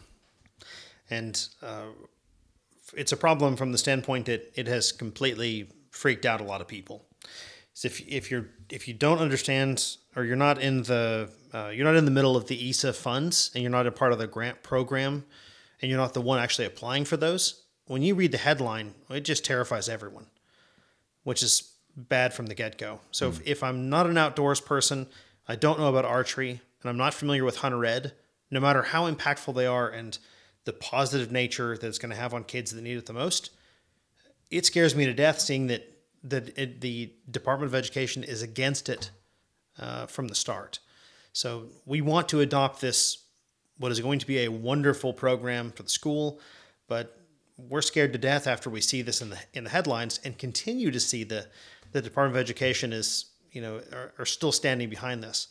[1.10, 1.88] And uh,
[2.96, 6.68] it's a problem from the standpoint that it has completely freaked out a lot of
[6.68, 7.06] people.
[7.74, 11.86] So if, if you're if you don't understand or you're not in the uh, you're
[11.86, 14.28] not in the middle of the ESA funds and you're not a part of the
[14.28, 15.26] grant program
[15.82, 19.22] and you're not the one actually applying for those, when you read the headline, it
[19.22, 20.28] just terrifies everyone,
[21.24, 23.00] which is bad from the get go.
[23.12, 25.08] So if, if I'm not an outdoors person,
[25.48, 28.14] I don't know about archery, and I'm not familiar with hunter ed,
[28.52, 30.18] no matter how impactful they are and
[30.66, 33.52] the positive nature that it's going to have on kids that need it the most,
[34.50, 35.92] it scares me to death seeing that
[36.24, 39.12] that it, the Department of Education is against it
[39.78, 40.80] uh, from the start.
[41.34, 43.20] So we want to adopt this,
[43.78, 46.40] what is going to be a wonderful program for the school,
[46.88, 47.20] but
[47.58, 50.92] we're scared to death after we see this in the in the headlines and continue
[50.92, 51.46] to see the
[51.96, 55.48] the Department of Education is you know are, are still standing behind this.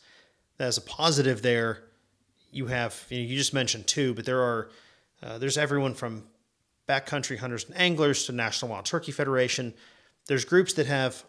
[0.59, 1.85] As a positive, there
[2.51, 4.71] you have you, know, you just mentioned two, but there are
[5.23, 6.25] uh, there's everyone from
[6.87, 9.73] backcountry hunters and anglers to National Wild Turkey Federation.
[10.27, 11.25] There's groups that have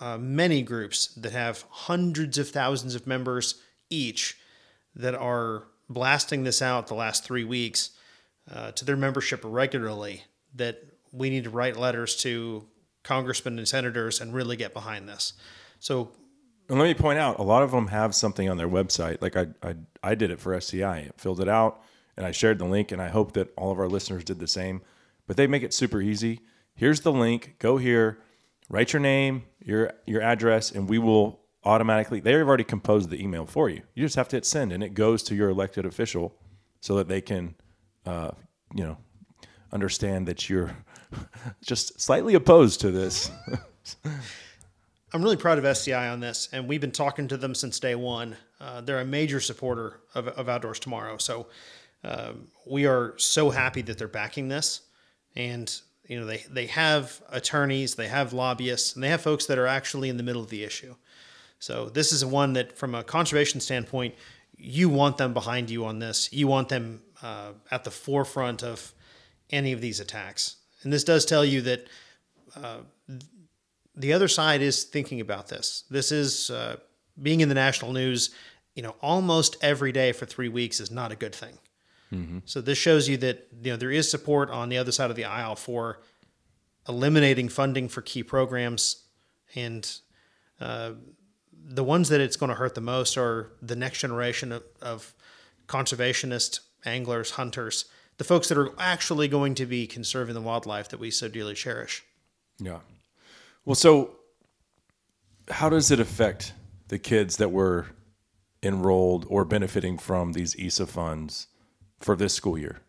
[0.00, 4.36] uh, many groups that have hundreds of thousands of members each
[4.96, 7.90] that are blasting this out the last three weeks
[8.52, 10.24] uh, to their membership regularly.
[10.56, 12.66] That we need to write letters to
[13.06, 15.32] congressmen and senators and really get behind this.
[15.78, 16.10] So
[16.68, 19.22] And let me point out, a lot of them have something on their website.
[19.22, 20.96] Like I, I, I did it for SCI.
[20.96, 21.80] I filled it out
[22.16, 24.48] and I shared the link, and I hope that all of our listeners did the
[24.48, 24.80] same.
[25.26, 26.40] But they make it super easy.
[26.74, 27.56] Here's the link.
[27.58, 28.18] Go here,
[28.70, 32.20] write your name, your your address, and we will automatically.
[32.20, 33.82] They've already composed the email for you.
[33.94, 36.34] You just have to hit send, and it goes to your elected official,
[36.80, 37.54] so that they can,
[38.06, 38.30] uh,
[38.74, 38.96] you know,
[39.72, 40.70] understand that you're
[41.62, 43.30] just slightly opposed to this.
[45.12, 47.94] I'm really proud of SCI on this, and we've been talking to them since day
[47.94, 48.36] one.
[48.60, 51.46] Uh, they're a major supporter of, of Outdoors Tomorrow, so
[52.04, 54.82] um, we are so happy that they're backing this.
[55.34, 55.72] And
[56.06, 59.66] you know, they they have attorneys, they have lobbyists, and they have folks that are
[59.66, 60.94] actually in the middle of the issue.
[61.58, 64.14] So this is one that, from a conservation standpoint,
[64.56, 66.32] you want them behind you on this.
[66.32, 68.92] You want them uh, at the forefront of
[69.50, 70.56] any of these attacks.
[70.82, 71.86] And this does tell you that
[72.54, 72.78] uh,
[73.94, 75.84] the other side is thinking about this.
[75.90, 76.76] This is uh,
[77.20, 78.30] being in the national news,
[78.74, 81.58] you know, almost every day for three weeks is not a good thing.
[82.44, 85.16] So this shows you that you know there is support on the other side of
[85.16, 86.00] the aisle for
[86.88, 89.04] eliminating funding for key programs,
[89.56, 89.90] and
[90.60, 90.92] uh,
[91.52, 95.14] the ones that it's going to hurt the most are the next generation of, of
[95.66, 97.86] conservationists, anglers, hunters,
[98.18, 101.54] the folks that are actually going to be conserving the wildlife that we so dearly
[101.54, 102.04] cherish.
[102.58, 102.78] Yeah.
[103.64, 104.16] Well, so
[105.50, 106.52] how does it affect
[106.88, 107.86] the kids that were
[108.62, 111.48] enrolled or benefiting from these ESA funds
[112.00, 112.80] for this school year?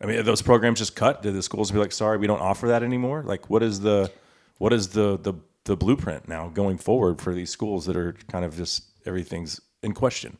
[0.00, 1.22] I mean, are those programs just cut?
[1.22, 3.22] Did the schools be like, "Sorry, we don't offer that anymore"?
[3.22, 4.10] Like, what is the
[4.58, 8.44] what is the the the blueprint now going forward for these schools that are kind
[8.44, 10.38] of just everything's in question?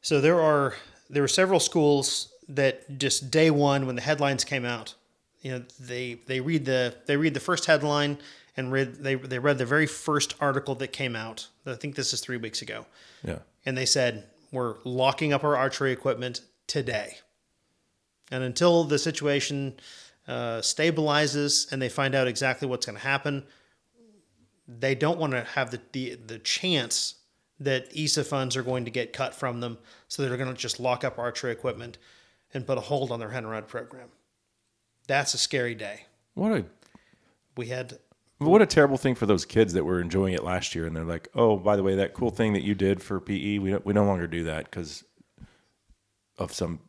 [0.00, 0.74] So there are
[1.10, 4.94] there were several schools that just day one when the headlines came out,
[5.40, 8.18] you know, they they read the they read the first headline
[8.56, 11.48] and read they they read the very first article that came out.
[11.66, 12.86] I think this is three weeks ago,
[13.24, 13.38] Yeah.
[13.66, 17.18] and they said we're locking up our archery equipment today,
[18.30, 19.74] and until the situation
[20.28, 23.44] uh, stabilizes and they find out exactly what's going to happen,
[24.68, 27.16] they don't want to have the, the the chance
[27.58, 29.78] that ESA funds are going to get cut from them,
[30.08, 31.96] so they're going to just lock up archery equipment
[32.54, 34.08] and put a hold on their hen rod program.
[35.06, 36.06] That's a scary day.
[36.34, 36.64] What a
[37.56, 37.98] We had
[38.38, 41.04] what a terrible thing for those kids that were enjoying it last year, and they're
[41.04, 43.86] like, "Oh, by the way, that cool thing that you did for PE, we don't,
[43.86, 45.04] we no longer do that because
[46.38, 46.80] of some,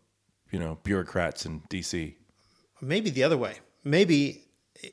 [0.51, 2.15] you know, bureaucrats in DC."
[2.83, 3.59] maybe the other way.
[3.83, 4.45] Maybe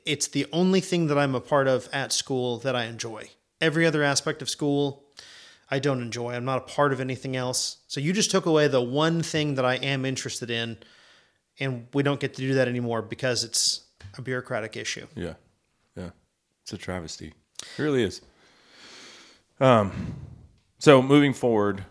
[0.06, 3.30] it's the only thing that I'm a part of at school that I enjoy.
[3.60, 5.04] Every other aspect of school,
[5.70, 6.32] I don't enjoy.
[6.32, 7.78] I'm not a part of anything else.
[7.86, 10.78] So you just took away the one thing that I am interested in,
[11.60, 13.82] and we don't get to do that anymore because it's
[14.18, 15.06] a bureaucratic issue.
[15.14, 15.34] Yeah,
[15.96, 16.10] yeah,
[16.62, 17.34] it's a travesty.
[17.62, 18.20] It really is.
[19.60, 20.14] Um,
[20.78, 21.84] so moving forward,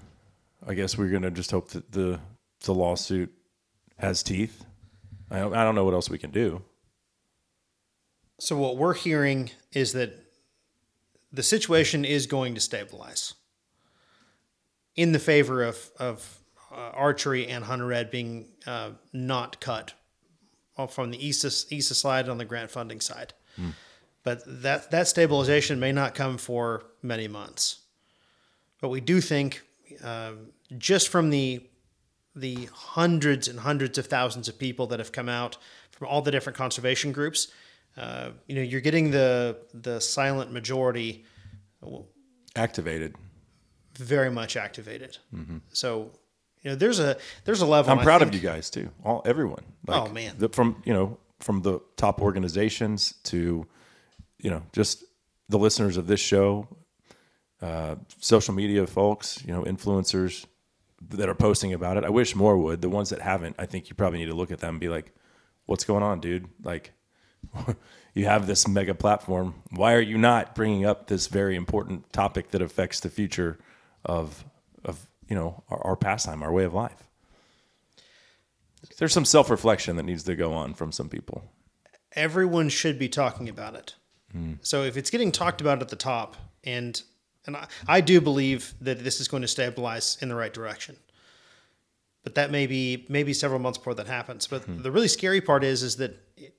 [0.67, 2.19] I guess we're gonna just hope that the
[2.61, 3.31] the lawsuit
[3.97, 4.65] has teeth.
[5.31, 6.63] I don't, I don't know what else we can do.
[8.39, 10.13] So what we're hearing is that
[11.31, 13.35] the situation is going to stabilize
[14.99, 16.39] in the favor of of
[16.71, 19.93] uh, archery and hunter ed being uh, not cut
[20.89, 23.33] from the ESA, ESA side on the grant funding side.
[24.23, 27.79] But that that stabilization may not come for many months.
[28.81, 29.61] But we do think,
[30.03, 30.33] uh,
[30.77, 31.63] just from the
[32.35, 35.57] the hundreds and hundreds of thousands of people that have come out
[35.91, 37.47] from all the different conservation groups,
[37.97, 41.25] uh, you know, you're getting the the silent majority
[42.55, 43.15] Activated.
[43.99, 45.17] Very much activated.
[45.71, 46.11] So,
[46.63, 47.91] you know, there's a there's a level.
[47.91, 48.89] I'm proud of you guys too.
[49.03, 49.63] All everyone.
[49.87, 50.35] Oh, man.
[50.37, 53.65] the, from you know from the top organizations to
[54.39, 55.03] you know just
[55.47, 56.67] the listeners of this show,
[57.61, 60.45] uh, social media folks, you know influencers
[61.09, 62.03] that are posting about it.
[62.03, 62.81] I wish more would.
[62.81, 64.89] The ones that haven't, I think you probably need to look at them and be
[64.89, 65.13] like,
[65.65, 66.47] "What's going on, dude?
[66.63, 66.93] Like."
[68.15, 69.53] You have this mega platform.
[69.71, 73.59] Why are you not bringing up this very important topic that affects the future
[74.05, 74.43] of,
[74.85, 77.03] of you know, our, our pastime, our way of life?
[78.97, 81.43] There's some self reflection that needs to go on from some people.
[82.13, 83.95] everyone should be talking about it.
[84.31, 84.53] Hmm.
[84.61, 87.01] So if it's getting talked about at the top, and
[87.45, 90.97] and I, I do believe that this is going to stabilize in the right direction,
[92.23, 94.47] but that may be maybe several months before that happens.
[94.47, 94.81] But hmm.
[94.81, 96.55] the really scary part is is that it-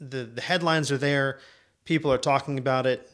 [0.00, 1.38] the the headlines are there,
[1.84, 3.10] people are talking about it,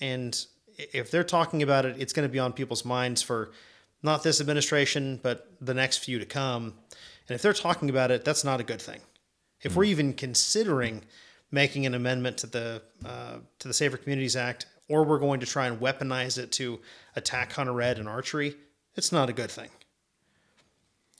[0.00, 0.46] and
[0.92, 3.52] if they're talking about it, it's going to be on people's minds for
[4.02, 6.74] not this administration, but the next few to come.
[7.28, 9.00] And if they're talking about it, that's not a good thing
[9.62, 11.02] if we're even considering
[11.50, 15.46] making an amendment to the uh, to the Safer Communities Act, or we're going to
[15.46, 16.80] try and weaponize it to
[17.16, 18.56] attack hunter ed and archery,
[18.96, 19.68] it's not a good thing.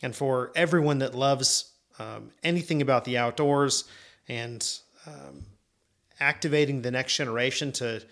[0.03, 3.85] And for everyone that loves um, anything about the outdoors
[4.29, 4.67] and
[5.07, 5.45] um,
[6.19, 8.03] activating the next generation to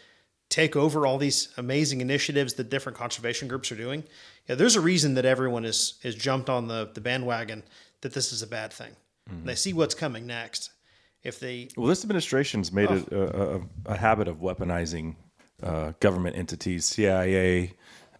[0.50, 4.04] take over all these amazing initiatives that different conservation groups are doing,
[4.46, 7.62] yeah, there's a reason that everyone is is jumped on the the bandwagon
[8.02, 8.94] that this is a bad thing.
[9.44, 10.70] They see what's coming next.
[11.22, 15.16] If they Well, this administration's made it a, a, a habit of weaponizing
[15.62, 17.74] uh, government entities, CIA,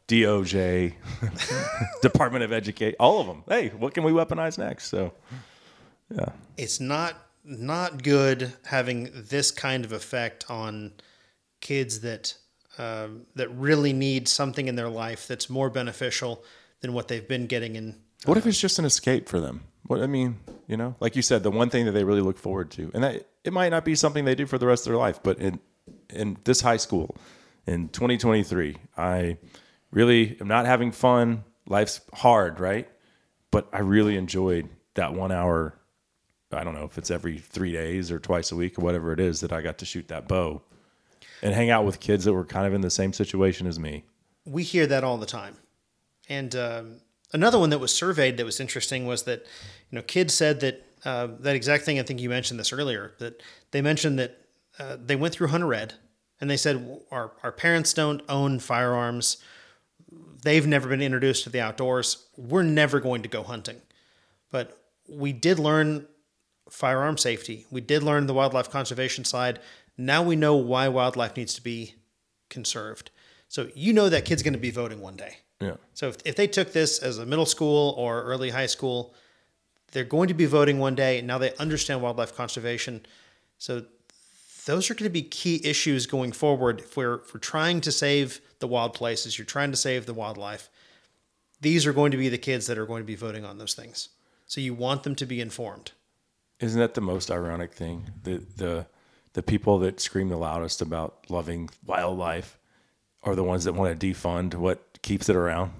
[0.07, 0.95] DOJ,
[2.03, 3.43] Department of Education, all of them.
[3.49, 4.89] Hey, what can we weaponize next?
[4.89, 5.13] So,
[6.15, 10.93] yeah, it's not not good having this kind of effect on
[11.61, 12.35] kids that
[12.79, 16.45] um, that really need something in their life that's more beneficial
[16.81, 17.97] than what they've been getting in.
[18.25, 19.65] what if it's just an escape for them?
[19.87, 22.39] What I mean, you know, like you said, the one thing that they really look
[22.39, 24.93] forward to, and that it might not be something they do for the rest of
[24.93, 25.61] their life, but in
[26.09, 27.17] in this high school
[27.67, 29.37] in 2023, I
[29.91, 31.45] really am not having fun.
[31.67, 32.89] Life's hard, right?
[33.51, 35.77] But I really enjoyed that one hour.
[36.53, 39.21] I don't know if it's every three days or twice a week or whatever it
[39.21, 40.63] is that I got to shoot that bow
[41.43, 44.05] and hang out with kids that were kind of in the same situation as me.
[44.45, 45.57] we hear that all the time.
[46.29, 47.01] And um,
[47.33, 49.41] another one that was surveyed that was interesting was that
[49.91, 51.99] you know kids said that uh, that exact thing.
[51.99, 53.15] I think you mentioned this earlier.
[53.19, 54.39] That they mentioned that
[54.79, 55.95] uh, they went through hunter ed,
[56.41, 59.39] and they said our our parents don't own firearms.
[60.43, 62.27] They've never been introduced to the outdoors.
[62.37, 63.81] We're never going to go hunting,
[64.51, 64.79] but
[65.09, 66.07] we did learn
[66.71, 67.67] firearm safety.
[67.71, 69.59] We did learn the wildlife conservation side.
[70.01, 71.95] Now we know why wildlife needs to be
[72.49, 73.11] conserved.
[73.49, 75.39] So you know that kid's going to be voting one day.
[75.61, 75.75] Yeah.
[75.93, 79.15] So if, if they took this as a middle school or early high school,
[79.93, 81.19] they're going to be voting one day.
[81.19, 83.05] And Now they understand wildlife conservation.
[83.59, 83.85] So
[84.65, 86.81] those are going to be key issues going forward.
[86.81, 90.15] If we're, if we're trying to save the wild places, you're trying to save the
[90.15, 90.71] wildlife,
[91.61, 93.75] these are going to be the kids that are going to be voting on those
[93.75, 94.09] things.
[94.47, 95.93] So you want them to be informed.
[96.59, 98.11] Isn't that the most ironic thing?
[98.23, 98.87] The the
[99.33, 102.59] the people that scream the loudest about loving wildlife
[103.23, 105.73] are the ones that want to defund what keeps it around,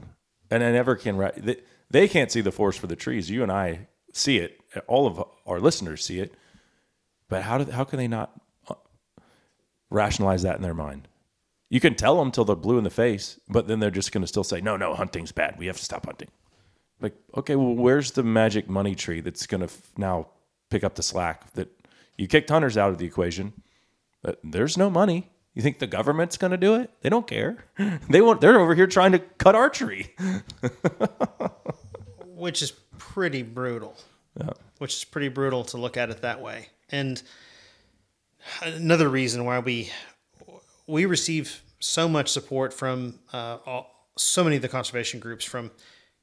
[0.51, 1.19] and I never can.
[1.37, 1.57] They,
[1.91, 3.31] they can't see the forest for the trees.
[3.31, 4.61] You and I see it.
[4.87, 6.35] All of our listeners see it.
[7.29, 8.33] But how do how can they not
[8.69, 8.75] uh,
[9.91, 11.09] rationalize that in their mind?
[11.69, 14.23] You can tell them till they're blue in the face, but then they're just going
[14.23, 15.57] to still say, "No, no, hunting's bad.
[15.59, 16.29] We have to stop hunting."
[17.01, 20.27] Like, okay, well, where's the magic money tree that's going to f- now
[20.69, 21.51] pick up the slack?
[21.55, 21.69] That
[22.21, 23.55] you kicked hunters out of the equation,
[24.23, 25.31] but there's no money.
[25.55, 26.91] You think the government's going to do it?
[27.01, 27.65] They don't care.
[28.11, 28.43] They want.
[28.43, 30.15] They're over here trying to cut archery.
[32.27, 33.97] which is pretty brutal.
[34.39, 34.51] Yeah.
[34.79, 36.69] Which is pretty brutal to look at it that way.
[36.91, 37.23] And
[38.63, 39.91] another reason why we
[40.87, 45.71] we receive so much support from uh, all, so many of the conservation groups from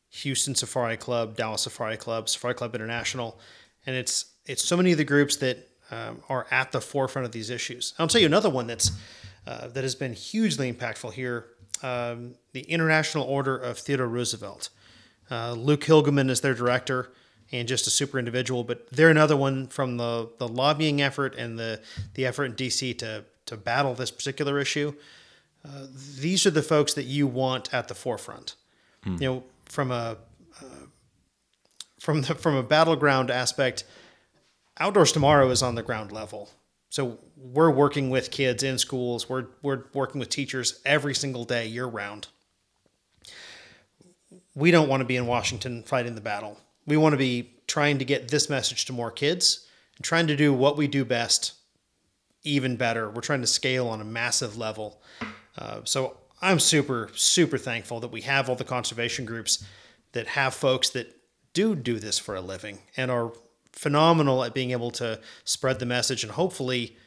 [0.09, 3.39] Houston Safari Club, Dallas Safari Club, Safari Club International,
[3.87, 7.31] and it's it's so many of the groups that um, are at the forefront of
[7.31, 7.93] these issues.
[7.97, 8.91] I'll tell you another one that's
[9.45, 11.45] uh, that has been hugely impactful here:
[11.83, 14.69] um, the International Order of Theodore Roosevelt.
[15.29, 17.11] Uh, Luke Hilgemann is their director
[17.51, 21.57] and just a super individual, but they're another one from the, the lobbying effort and
[21.57, 21.81] the,
[22.13, 24.93] the effort in DC to, to battle this particular issue.
[25.65, 25.87] Uh,
[26.19, 28.55] these are the folks that you want at the forefront.
[29.19, 30.17] You know, from a
[30.61, 30.65] uh,
[31.99, 33.83] from the from a battleground aspect,
[34.79, 36.49] Outdoors Tomorrow is on the ground level.
[36.89, 39.27] So we're working with kids in schools.
[39.27, 42.27] We're we're working with teachers every single day, year round
[44.57, 46.59] we don't want to be in Washington fighting the battle.
[46.87, 50.35] We want to be trying to get this message to more kids and trying to
[50.35, 51.53] do what we do best
[52.43, 53.09] even better.
[53.09, 54.99] We're trying to scale on a massive level.
[55.57, 59.63] Uh, so I'm super, super thankful that we have all the conservation groups
[60.13, 61.15] that have folks that
[61.53, 63.33] do do this for a living and are
[63.77, 66.97] phenomenal at being able to spread the message and hopefully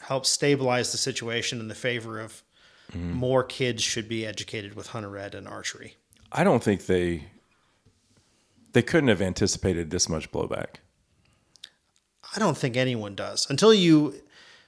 [0.00, 2.42] help stabilize the situation in the favor of
[2.94, 5.96] more kids should be educated with hunter ed and archery.
[6.30, 7.24] I don't think they
[8.72, 10.76] they couldn't have anticipated this much blowback.
[12.34, 14.20] I don't think anyone does until you.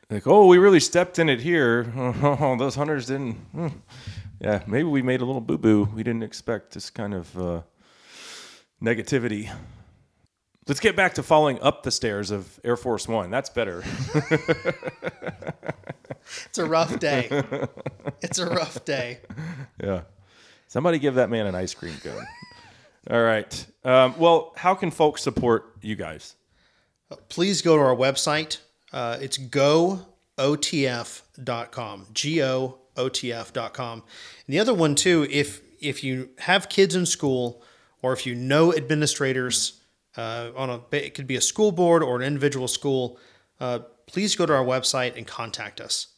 [0.08, 1.92] Like, oh, we really stepped in it here.
[2.22, 3.34] Oh, those hunters didn't.
[3.52, 3.68] hmm.
[4.40, 5.88] Yeah, maybe we made a little boo boo.
[5.94, 7.62] We didn't expect this kind of uh,
[8.82, 9.50] negativity.
[10.66, 13.30] Let's get back to falling up the stairs of Air Force One.
[13.30, 13.84] That's better.
[16.46, 17.28] It's a rough day.
[18.20, 19.20] it's a rough day.
[19.82, 20.02] Yeah.
[20.68, 22.26] Somebody give that man an ice cream cone.
[23.10, 23.66] All right.
[23.84, 26.34] Um, well, how can folks support you guys?
[27.28, 28.58] Please go to our website.
[28.92, 30.06] Uh, it's gootf.com.
[32.12, 34.02] G O O T F.com.
[34.46, 37.62] And the other one too, if if you have kids in school
[38.02, 39.80] or if you know administrators
[40.16, 43.18] uh, on a it could be a school board or an individual school,
[43.60, 46.08] uh, please go to our website and contact us.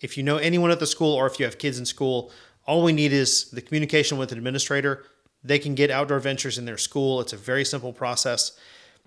[0.00, 2.32] If you know anyone at the school or if you have kids in school,
[2.66, 5.04] all we need is the communication with an administrator.
[5.44, 7.20] They can get Outdoor Adventures in their school.
[7.20, 8.52] It's a very simple process.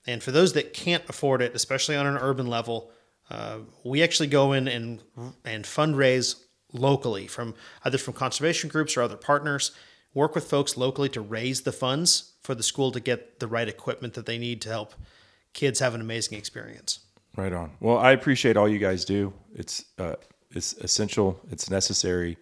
[0.08, 2.92] And for those that can't afford it, especially on an urban level,
[3.30, 5.02] uh, we actually go in and
[5.44, 6.36] and fundraise
[6.74, 9.72] locally from either from conservation groups or other partners.
[10.16, 13.68] Work with folks locally to raise the funds for the school to get the right
[13.68, 14.96] equipment that they need to help
[15.56, 17.00] kids have an amazing experience.
[17.36, 17.72] Right on.
[17.80, 19.34] Well, I appreciate all you guys do.
[19.56, 20.16] It's uh,
[20.52, 21.40] it's essential.
[21.52, 22.38] It's necessary,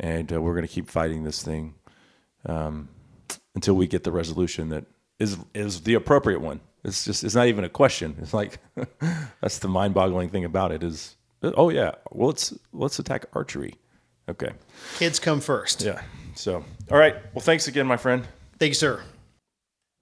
[0.00, 1.74] and uh, we're going to keep fighting this thing
[2.44, 2.88] um,
[3.54, 4.84] until we get the resolution that
[5.18, 6.60] is is the appropriate one.
[6.84, 8.16] It's just it's not even a question.
[8.20, 8.58] It's like
[9.40, 13.76] that's the mind boggling thing about it is oh yeah, well let's let's attack archery.
[14.28, 14.50] Okay.
[14.96, 15.82] Kids come first.
[15.82, 16.02] Yeah.
[16.34, 17.16] So all right.
[17.34, 18.26] Well, thanks again, my friend.
[18.58, 19.02] Thank you, sir.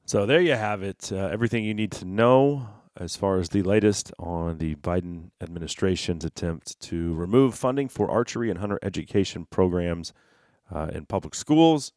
[0.07, 1.11] So there you have it.
[1.13, 6.25] Uh, everything you need to know as far as the latest on the Biden administration's
[6.25, 10.13] attempt to remove funding for archery and hunter education programs
[10.73, 11.93] uh, in public schools.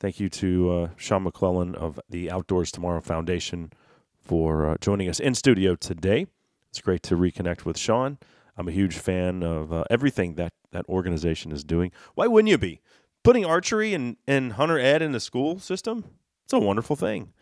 [0.00, 3.72] Thank you to uh, Sean McClellan of the Outdoors Tomorrow Foundation
[4.20, 6.26] for uh, joining us in studio today.
[6.70, 8.18] It's great to reconnect with Sean.
[8.56, 11.92] I'm a huge fan of uh, everything that that organization is doing.
[12.14, 12.80] Why wouldn't you be?
[13.22, 16.04] Putting archery and, and hunter ed in the school system,
[16.44, 17.32] it's a wonderful thing.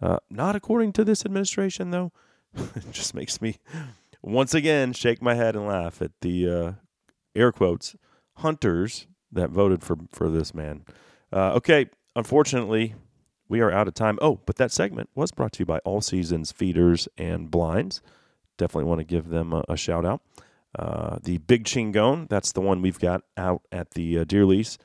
[0.00, 2.12] Uh, not according to this administration, though.
[2.54, 3.58] it just makes me
[4.22, 6.72] once again shake my head and laugh at the uh,
[7.34, 7.96] air quotes
[8.36, 10.84] hunters that voted for for this man.
[11.32, 11.86] Uh, okay,
[12.16, 12.94] unfortunately,
[13.48, 14.18] we are out of time.
[14.20, 18.02] Oh, but that segment was brought to you by All Seasons Feeders and Blinds.
[18.58, 20.22] Definitely want to give them a, a shout out.
[20.78, 24.78] Uh, the Big Chingon, that's the one we've got out at the uh, Deer Lease.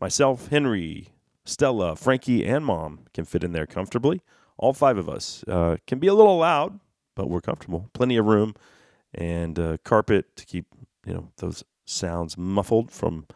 [0.00, 1.08] Myself, Henry,
[1.44, 4.20] Stella, Frankie, and Mom can fit in there comfortably.
[4.56, 6.80] All five of us uh, can be a little loud,
[7.14, 7.88] but we're comfortable.
[7.92, 8.54] Plenty of room
[9.14, 10.66] and uh, carpet to keep
[11.06, 13.26] you know those sounds muffled from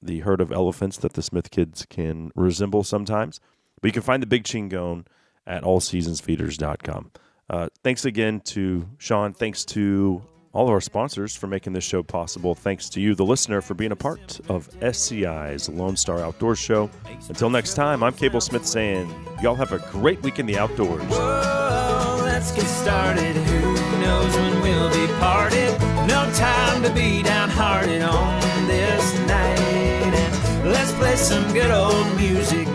[0.00, 3.40] the herd of elephants that the Smith kids can resemble sometimes.
[3.80, 5.06] But you can find the Big Chingon
[5.46, 7.10] at allseasonsfeeders.com.
[7.48, 9.32] Uh, thanks again to Sean.
[9.32, 10.22] Thanks to
[10.52, 12.54] all of our sponsors for making this show possible.
[12.54, 16.90] Thanks to you, the listener, for being a part of SCI's Lone Star Outdoors Show.
[17.28, 19.12] Until next time, I'm Cable Smith saying,
[19.42, 21.02] y'all have a great week in the outdoors.
[21.04, 23.36] Whoa, let's get started.
[23.36, 25.78] Who knows when we'll be parted?
[26.08, 29.58] No time to be downhearted on this night.
[29.60, 32.66] And let's play some good old music.